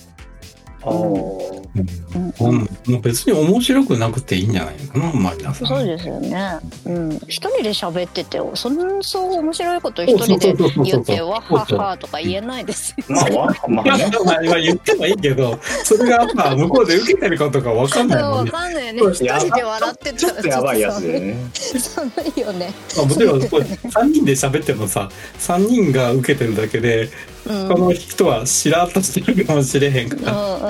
[0.82, 1.68] あー。
[1.76, 2.07] うん
[2.40, 2.58] うん。
[2.58, 4.52] もう別に面白くなくていいん。
[4.52, 5.68] じゃないかな、マリナさん。
[5.68, 6.58] そうですよね。
[6.86, 7.16] うん。
[7.28, 9.02] 一人で喋ってて、そん。
[9.02, 10.54] そう面白いこと一人で
[10.84, 13.04] 言って、わははとか言えないですよ。
[13.08, 18.08] まあわまいやあねまあ言ってもいいけど、それがまあ向こうで受けてるかとかわかん。
[18.08, 18.44] ないもわん。
[18.46, 18.50] ね。
[18.50, 18.72] かん。
[18.74, 19.12] ないよね。
[19.12, 22.72] 一人で笑ってちょたらっとやばいやつでね寒いよね。
[22.96, 23.48] まあ、もちろん。
[23.48, 27.08] これ3人で喋ってもさ3人が受けてるだけで。
[27.48, 30.08] この人はしらっとしてるかもしれへん。
[30.10, 30.68] から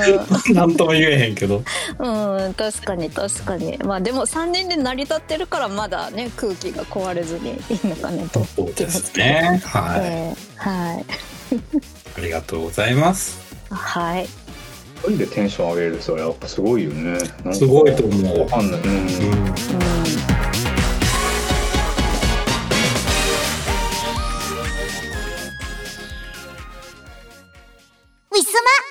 [0.54, 1.34] 何とも言えへん。
[1.38, 1.62] けど。
[1.98, 3.78] うん、うん、確かに確かに。
[3.78, 9.60] まあでも3人で成り立ってるからまだね空気が壊れずにいいのかなと、そうですね。
[9.64, 10.00] はい。
[10.02, 11.04] えーはい。
[12.16, 13.38] ありがとうございます。
[13.70, 14.24] はい。
[14.24, 16.28] 一人でテンション上げる人はや。
[16.28, 17.18] っぱすごいよね。
[17.52, 18.40] すごいと思う。
[18.40, 18.88] わかんない、うん。
[18.88, 19.08] うんうん
[28.30, 28.87] ウィスマ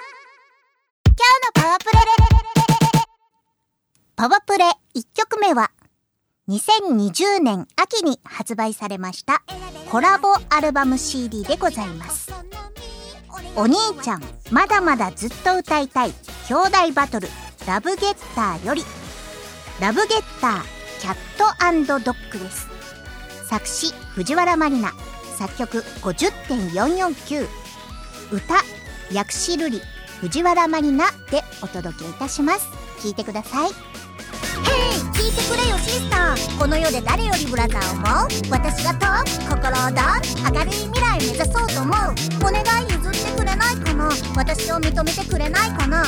[4.17, 5.69] パワプレ1曲目は
[6.49, 9.43] 2020年秋に発売されました
[9.91, 12.33] コラボアルバム CD でございます
[13.55, 16.13] お兄ちゃんまだまだずっと歌いたい
[16.49, 17.27] 兄弟バトル
[17.67, 18.81] ラブゲッターより
[19.79, 20.61] ラブゲッター
[20.99, 22.67] キャットドッグです
[23.45, 24.93] 作詞藤原まりな
[25.37, 27.47] 作曲50.449
[28.31, 28.55] 歌
[29.13, 29.79] 薬師瑠璃
[30.21, 32.67] 藤原まりなでお届けいたします。
[32.99, 34.06] 聞いてください。
[35.17, 36.59] 聞いてくれよシスター。
[36.59, 38.29] この世で誰よりブラザーを思う？
[38.51, 39.07] 私がと
[39.49, 40.21] 心をだ
[40.53, 41.91] 明るい未来目指そうと思う
[42.45, 44.09] お願い譲ってくれないかな？
[44.35, 46.03] 私を認めてくれないかな？
[46.03, 46.05] お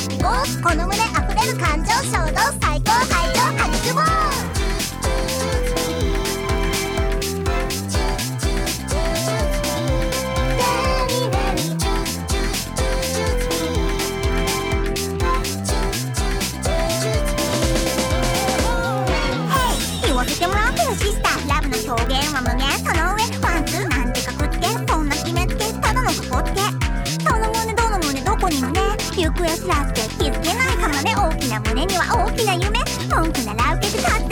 [0.61, 3.41] この胸溢れる感情衝動最高愛情
[3.89, 4.58] 育もう
[21.89, 26.61] 表現は無限その上ワンツーなんてかくつけそんな決めつけただのかこつけ。
[27.23, 28.79] その胸どの胸どこに胸
[29.17, 31.15] 行方知らずで気づけないからね。
[31.17, 32.77] 大きな胸には大きな夢。
[33.09, 34.28] 文句なら受けて立つ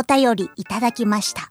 [0.00, 1.48] お便りいただきました。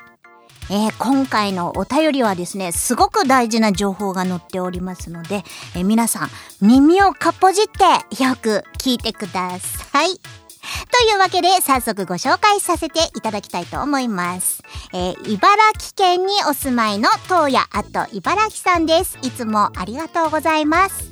[0.71, 5.43] えー今回のお便りはですね、すごく大事な情報が載っておりますので、
[5.75, 6.29] えー皆さん
[6.61, 10.19] 耳をかっぽじってよく聞いてください。
[10.91, 14.63] というわけで早速ご紹介させていただきたいと思います。
[14.93, 19.17] えー茨城県にお住まいの東野あと茨城さんです。
[19.21, 21.11] いつもありがとうございます。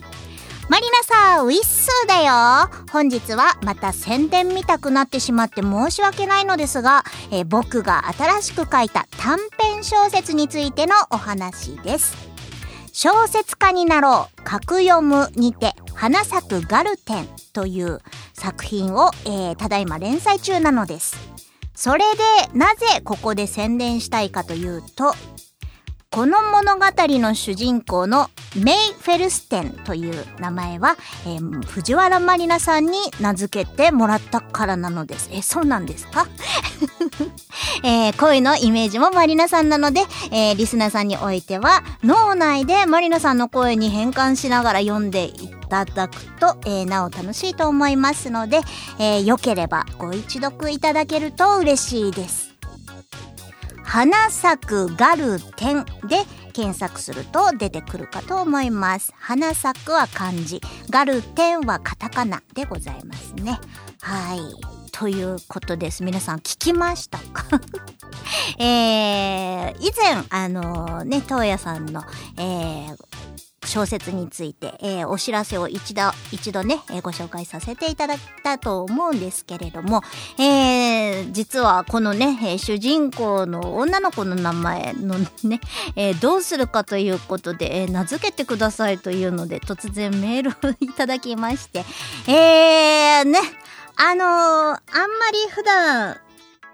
[0.69, 2.69] マリナさん、ウィッスーだよ。
[2.91, 12.17] 本日はまた宣伝見たくなってしまって申し訳ないのですが、え僕が新しく書いた短編小説についてのお話です。
[12.91, 17.99] 小説家になろう、格読むにて、花咲くガルテンという
[18.33, 21.15] 作品を、えーただいま連載中なのです。
[21.75, 25.13] それで、なぜここで宣伝したいかというと、
[26.09, 26.85] この物語
[27.19, 30.95] の主人公のメイ・フェルステンという名前は、
[31.25, 35.29] えー藤原まりなさんに名付けてもらったからなのです。
[35.31, 36.25] え、そうなんですか？
[37.83, 40.01] えー声のイメージもマリナさんなので、
[40.31, 48.61] えーリスナーさんにおいては脳内でマリナさんの声に変換しながら読んでいただくと、えー、なお楽しいと思いますので、
[48.97, 52.46] えー、よければご一読いただけると嬉しいです
[53.87, 56.17] 花咲くガルテンで
[56.51, 59.13] 検索すると出てくるかと思います。
[59.15, 60.59] 花咲くは漢字。
[60.89, 63.57] ガルテンはカタカナでございますね。
[64.01, 64.39] はい。
[64.91, 66.03] ということです。
[66.03, 67.45] 皆さん聞きましたか？
[68.59, 72.03] えー、以前あのー、ね東野さんの、
[72.37, 72.97] えー、
[73.67, 76.01] 小説について、えー、お知らせを一度、
[76.31, 80.01] 一度ね、えー、ご紹介させていただいたと思うんですけれども、
[80.39, 85.59] えー、実はこのね、え主人公の女の子の名前のね、
[85.95, 91.83] えどうするかということで、え名付けてくださいというので、突然メールをいただきまして、
[92.27, 93.39] えー、ね、
[93.95, 96.17] あのあんまり普段、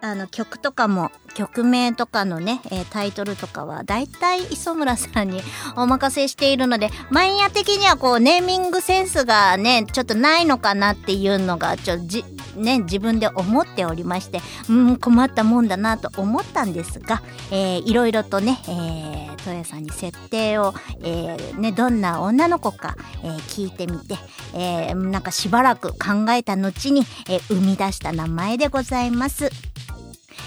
[0.03, 5.41] あの曲とかも曲名とかのね、えー、タイトルとかはだいたい磯村さんに
[5.77, 12.25] お任せしているのでマイヤ的にはこうネーミングセンスがねちょっとないのかなっていうのがちょじ
[12.57, 24.17] ね自分で思っておりましてうん困ったもんだなと思ったんですが、えー、いろいろとね、えー、豊谷さんに設定を、えー、ね、どんな女の子か、えー、聞いてみて、
[24.53, 29.49] えー、なんかしばらく考えた後に、え生み出した名前でございます。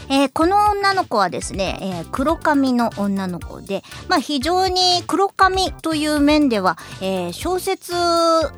[0.08, 7.92] えー、この女の子はですね、えー、黒髪の女の子で、まあ、非常に黒髪という面では、えー、小説、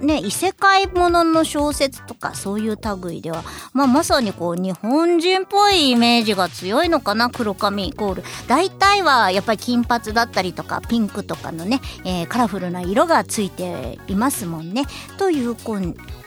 [0.00, 8.22] ね、異世界ものの小説とかそういう類では、まあ、まさにこう日本人っぽいイメージが強いのかな黒髪イコール。
[8.46, 14.84] 大体はやっぱり金髪だったりとかピンクとかのね、えカラフルな色がついていますもんね。
[15.18, 15.54] という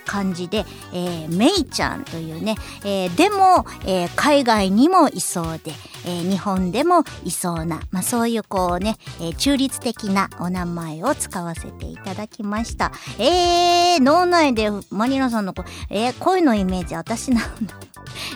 [0.05, 5.71] 感じで、えー、メイちゃんというね、えー、でも、えー、海外にもいそうで、
[6.05, 12.91] え日本でもいそうな、まあ、そういうこうね、え中立的なお名前を使わせていただきました。
[13.19, 17.75] えー、脳内でマリナさんのこえー、恋のイメージ私なんだ。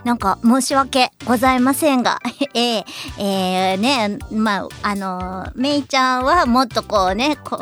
[0.04, 2.20] なんか申し訳ございませんが、
[2.54, 2.84] えー、
[3.20, 7.58] えー、ね、まあ、あのー、メイちゃんはもっとこうね、こ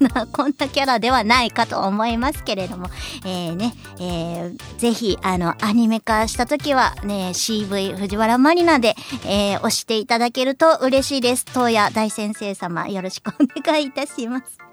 [0.00, 2.88] う、な、 こんなキャラではないかと思いますけれども、
[3.24, 11.44] えー、ね、えー、ぜひ、あの、アニメ化した時はね、CV 藤原まりなで、えー、押していただけると嬉しいです。
[11.48, 14.63] 東野大先生様、よろしくお願いいたします。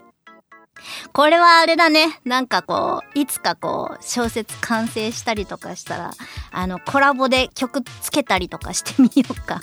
[1.14, 2.20] これはあれだね。
[2.26, 6.12] なんかこう、いつかこう、小説完成したりとかしたら、
[6.52, 9.62] あの、コラボで曲つけたりとかしてみようか。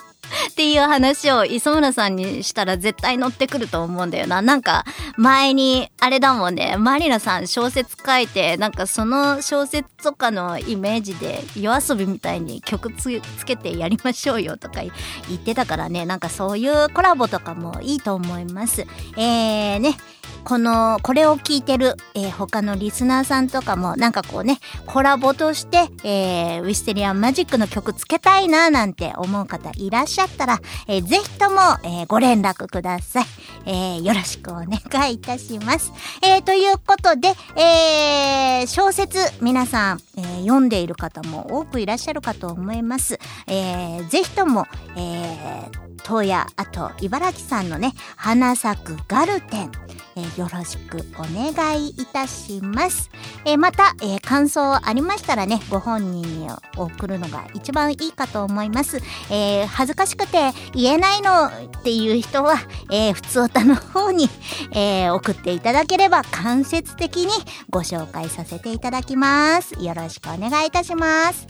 [0.51, 4.43] っていう話を磯村さんにしたら絶対乗ってくると思うんだよな。
[4.43, 4.85] なんか
[5.17, 13.11] 前にあれだもんね、マリナさん小説書いて、なんかその小説とかのイメージで夜遊びみたいに曲つ
[13.45, 14.91] けてやりましょうよとか言
[15.35, 18.87] ってたからね、なんかそういうコラボとかもいいと思います。
[19.17, 19.97] えーね、
[20.45, 33.25] この、これを聞いてる、えー、他のリスナーさんとかも、なんかこうね、コラボとして、えー、ウィステリアンマジックの曲つけたいななんて思う方いらっしゃったら、えー、ぜひとも、えー、ご連絡ください。
[33.67, 35.93] えー、よろしくお願いいたします。
[36.23, 43.19] えー、ということで、えー、小説、皆さん、えー、読んでいる方も多くいらっしゃるかと思います。
[43.47, 44.67] えー、ぜひとも、
[44.97, 49.73] えー、東野、あと茨城さんのね、花咲くガルテン、
[50.17, 51.23] えー、よろしくお
[51.55, 53.11] 願いいたします。
[53.45, 59.01] えー、また、えー、感想ありましたらね、ご本人に送るのが一番いいかと思います。
[59.31, 62.57] え恥ずかしくて言えないのっていう人は、
[62.91, 64.29] えー、普通歌の方に、
[64.73, 67.31] え送っていただければ間接的に
[67.71, 69.75] ご紹介させていただきます。
[69.83, 71.47] よろしくお願いいたします。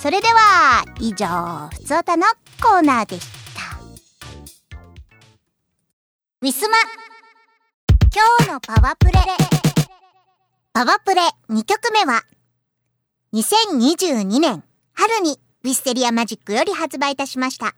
[0.00, 2.26] それでは、以上、ふつおたの
[2.62, 3.36] コーナーでした。
[6.42, 6.76] ウィスマ
[8.16, 9.12] 今日のパワープレ
[10.72, 12.22] パワープレ2曲目は
[13.34, 14.62] 2022年
[14.94, 17.74] 春にウィステリアマジックより発売いたしました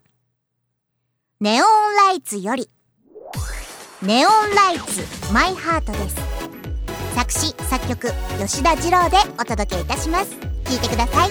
[1.41, 1.69] ネオン
[2.09, 2.69] ライツより。
[4.03, 6.17] ネオンライツマイハートです。
[7.15, 8.09] 作詞作曲
[8.41, 10.33] 吉田二郎でお届けいたします。
[10.65, 11.31] 聴いてください。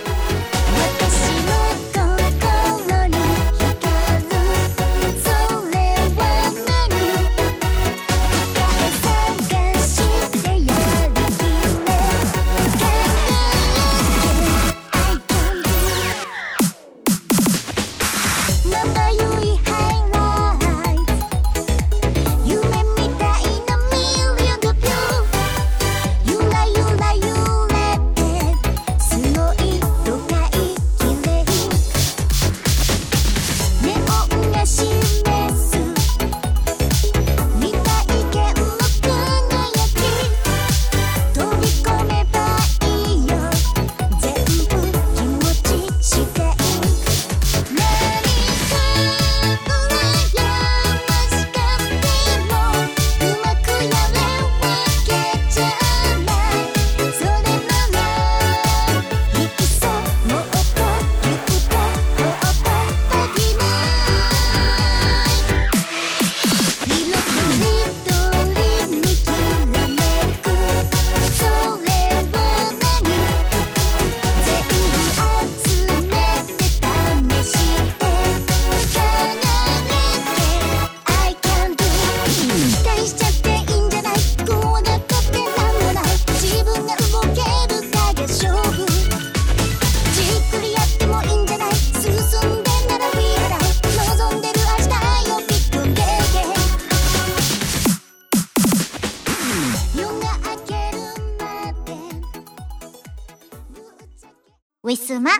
[104.88, 105.32] ウィスマ。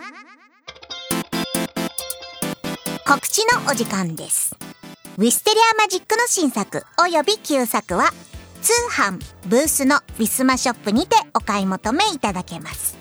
[3.06, 4.54] 告知のお時間です。
[5.16, 8.12] ウィステリアマジックの新作および旧作は
[8.60, 12.98] 通販ブースのウィスマショップにてお買い求めいただけます。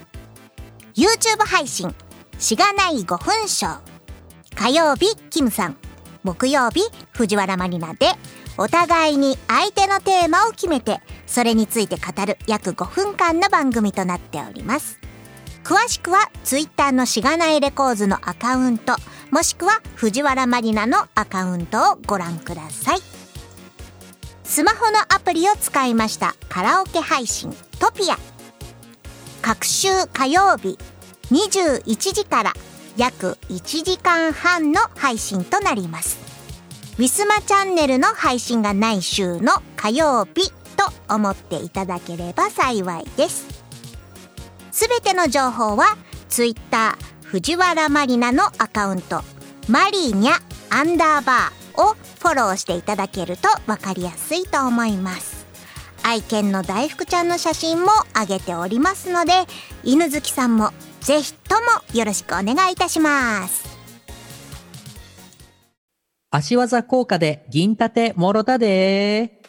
[0.96, 1.94] YouTube 配信
[2.40, 3.80] しがない5分ショー
[4.56, 5.76] 火曜日キムさん。
[6.24, 6.80] 木曜日
[7.12, 8.14] 藤原マリナで。
[8.58, 14.98] お互いに相手のテーマを決めてそれについて語る約5分間の番組となっております。
[15.68, 18.96] 詳しくは Twitter のしがないレコーズのアカウント
[19.32, 23.00] もしくは藤原マリナのアカウントをご覧ください。
[24.46, 28.16] スマホのアプリを使いましたカラオケ配信トピア。
[29.42, 30.80] 各週火曜日
[31.32, 32.54] 21時から
[32.96, 36.18] 約1時間半の配信となります。
[36.98, 43.57] ウィスマチャンネルの配信がない週の火曜日と思っていただければ幸いです。
[44.78, 45.98] すべての情報は
[46.30, 49.24] Twitter 藤原マリナのアカウント
[49.68, 50.34] マリーニャ
[50.70, 55.48] アンダーバーをフォローしていただけると分かりやすいと思います。
[56.04, 59.32] 愛犬の大福ちゃんの写真も上げておりますので
[59.84, 60.70] 犬好きさんも
[61.02, 61.62] ぜひとも
[61.96, 63.66] よろしくお願いいたします。
[66.30, 69.42] 足技効果で銀盾もろたで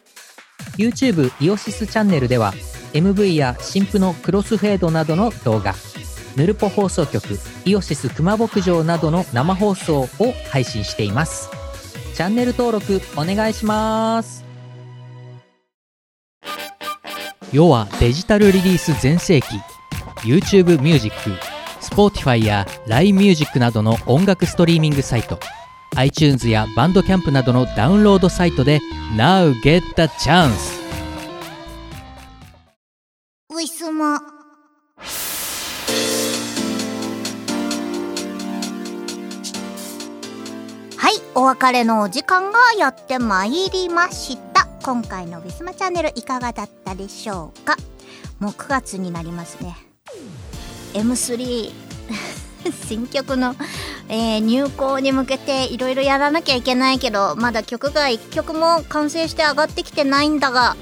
[0.79, 2.55] YouTube イオシスチャンネルでは
[2.99, 5.75] MV や新婦のクロスフェードなどの動画
[6.37, 7.25] ヌルポ放送局
[7.65, 10.09] イオシス熊牧場などの生放送を
[10.51, 11.51] 配信しています。
[12.15, 14.45] チャンネル登録お願いします。
[17.53, 19.47] 世はデジタルリリース全盛期。
[20.25, 21.31] YouTube ミュージック
[21.81, 25.39] Spotify や LINE ミュージックなどの音楽ストリーミングサイト。
[25.97, 28.81] iTunes やバンドキャンプなどのダウンロードサイトで
[29.17, 30.78] Now get the chance!
[33.99, 34.23] ウィスマ
[40.97, 44.69] はいお別れのお時間がやってまいりました。
[44.85, 47.77] 今回のウィスマチャンネルいかがだったでしょうか？
[48.39, 49.77] もう9月になりますね。
[50.95, 51.73] M3
[52.89, 53.57] 新曲の、
[54.09, 60.77] えー入稿に向けていろいろやらなきゃいけないけどまだ曲が1曲も完成して上がってきてないんだが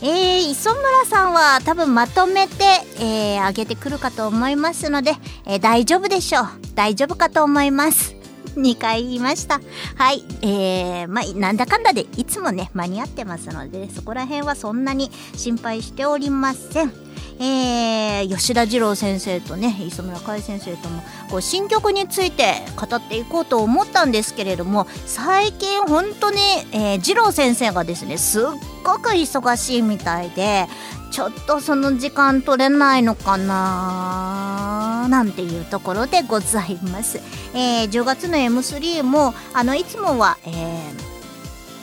[0.00, 2.64] えー、磯村さんは多分まとめて、
[3.00, 5.12] えー上げてくるかと思いますので、
[5.46, 6.44] えー大丈夫でしょう。
[6.74, 8.17] 大丈夫かと思います。
[8.60, 9.60] 2回言いました。
[9.96, 10.24] はい。
[10.42, 17.08] えー、まあなんだかんだでいつもね間に合ってますのでそこら辺はそんなに心配しておりません。
[17.40, 26.38] えー、吉田二郎先生とね磯村海先生ともこう新曲について語っていこうと思ったんですけれども最近本当に、
[26.72, 28.44] えー、二郎先生がですねすっ
[28.82, 30.66] ごく忙しいみたいで
[31.12, 37.20] ちょっとその時間取れないのかななんていうところでございます。
[37.54, 41.08] えー、10月の M3 もあのいつもは、えー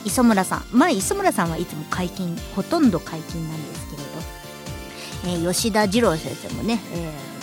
[0.04, 0.64] 磯村さん。
[0.70, 4.02] まあ磯村さんはいつも解禁ほとんど解禁なんですけれ
[5.34, 5.42] ど。
[5.42, 7.36] えー吉田二郎先生もね、えー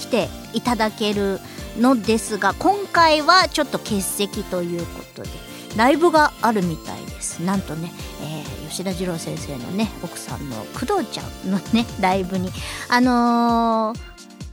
[0.00, 1.40] 来ていただける
[1.78, 5.28] のですが今回はちょっと欠席ということで
[5.76, 7.38] ライブがあるみたいです。
[7.40, 7.92] なんとね、
[8.22, 12.50] えー吉田二郎先生のね奥さんの工藤ちゃんのねライブに
[12.88, 14.00] あのー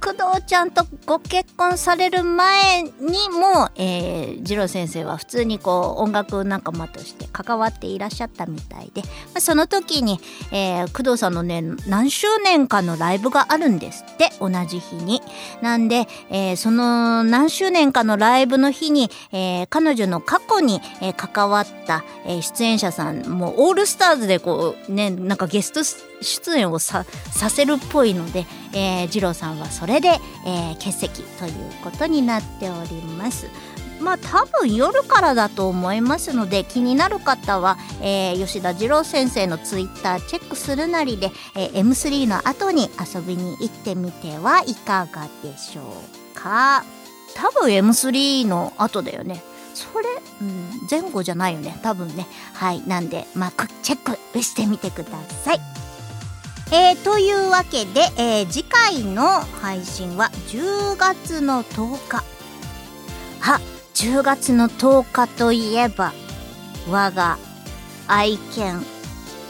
[0.02, 2.90] 工藤ちゃんとご結婚される前に
[3.30, 10.20] も、えー、二郎先生は普通にこう音楽仲間として関わっていらっしゃったみたいで、まあ、その時に、
[10.52, 15.22] えー、工藤さんのね何周年かのライブがあるんですって同じ日に。
[15.62, 25.84] なんで、えーその何周年かのライブの日に、えー彼女の過去に、えー関わった、えー出演者さんもうオールスターズでこうねなんかゲスト
[26.22, 30.10] 出演をささせるっぽいので、えー、二郎さんはそれで、
[30.46, 31.54] えー欠席という
[31.84, 33.48] ことになっております。
[34.00, 46.84] まあ多分夜からだと思いますので気になる方は、えー吉田二郎先生のツイッターチェックするなりで、えー M3 の後に遊びに行ってみてはいかがでしょうか。
[47.36, 49.42] 多分 M3 の後だよね。
[49.74, 50.06] それ、
[50.42, 51.80] うん、前後じゃないよね。
[51.82, 52.28] 多分ね。
[52.54, 52.82] はい。
[52.88, 55.12] なんでまあチェックしてみてくだ
[55.46, 55.60] さい。
[56.74, 62.24] えーというわけで、えー次回の配信は10月の10日。
[63.42, 63.60] は
[63.96, 66.14] 10月の10日といえば
[66.90, 67.38] 我が
[68.08, 68.82] 愛犬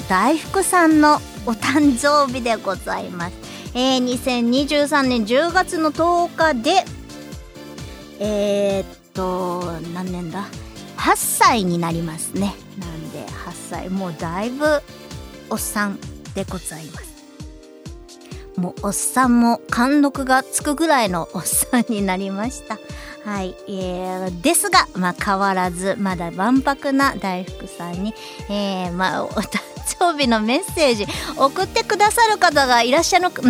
[0.09, 1.15] 大福さんの
[1.45, 3.35] お誕生日でございます、
[3.73, 6.83] えー2023年10月の10日で
[8.19, 10.47] えー、っと何年だ
[10.97, 12.53] ？8歳になりますね。
[12.79, 13.89] なんで8歳。
[13.89, 14.81] もうだいぶ
[15.49, 15.99] おっさん
[16.35, 17.10] でございます。
[18.61, 22.77] もうおっさんも貫禄がつくぐらいのおっさんになりました。
[23.25, 28.13] はい、えー、ですが、まあ、変わらずまだわんぱくな大福さんに、
[28.49, 29.59] えー、まあお 誕
[29.99, 31.05] 生日のメッセージ
[31.37, 33.41] 送ってくださる方がいらっしゃるのか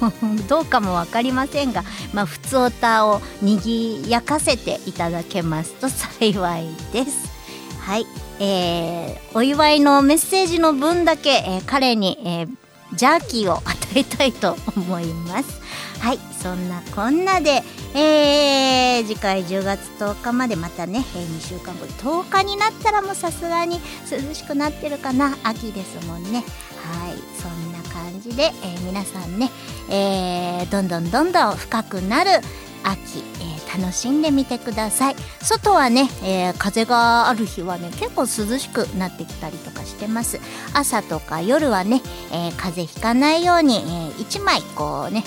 [0.00, 0.12] と
[0.48, 5.88] どうかも分かりませんが、まあ、普通おたをにぎやかせていただけますと
[6.18, 7.32] 幸いです。
[7.80, 8.06] はい、
[8.40, 12.63] えー、お祝いのメッセージの分だけ、えー彼に、えー
[12.96, 13.64] ジャーキーを与
[13.96, 15.60] えたいと思います。
[16.00, 17.62] はい、そんなこんなで、
[17.94, 23.80] えー次回10月10日までまたね、え2週間後10日になったらもうさすがに
[24.10, 26.44] 涼しくなってるかな秋ですもんね
[26.82, 29.50] はいそんな感じで、えー皆さんね、
[29.90, 32.30] えーどんどんどんどん深くなる
[32.84, 35.16] 秋、えー楽しんでみてください。
[35.42, 40.40] 外はね、えー風がある日はね結構涼しくなってきたりとかしてます。
[40.72, 42.02] 朝とか夜はね、
[42.32, 43.78] えー風邪ひかないように、え
[44.22, 45.24] 1枚こうね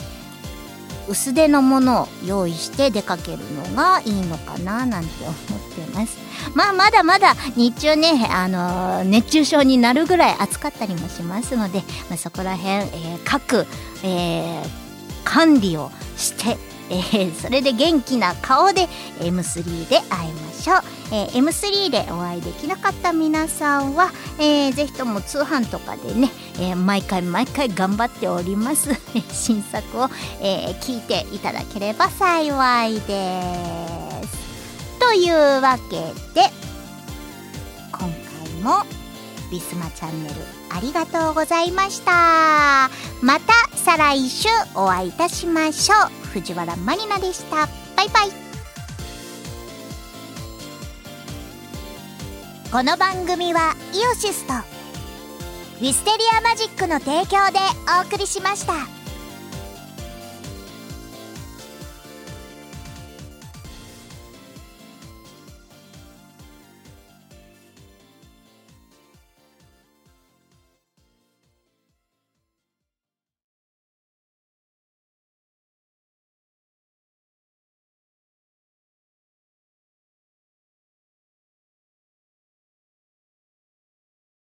[1.09, 6.17] 薄手のものを用意して出かけるのがいいのかななんて思ってます。
[6.53, 11.79] まあまだまだ日中ね、あのー熱中症になるぐらい暑かったりもしますので、
[12.09, 13.65] まあ、そこら辺、えー各、
[14.03, 14.87] えー
[15.23, 16.57] 管理をして、
[16.89, 18.88] えーそれで元気な顔で
[19.19, 20.81] M3 で会いましょう、
[21.11, 26.29] えー M3 でお会いできなかった皆さんは、えーぜひとも通販とかでね、
[26.59, 28.89] えー毎回毎回頑張っております。
[29.31, 30.09] 新作を、
[30.41, 34.38] えー聞いていただければ幸いです。
[34.99, 35.97] というわけ
[36.33, 36.49] で
[37.91, 38.09] 今回
[38.61, 38.85] も
[39.49, 40.35] ビスマチャンネル
[40.70, 42.89] ありがとうございました。
[43.22, 46.28] また再来週お会いいたしましょう。
[46.28, 47.68] 藤原まりなでした。
[47.95, 48.47] バイバイ。
[52.72, 57.59] この番組はイオシスとウィステリアマジックの提供で
[57.99, 58.96] お送りしました。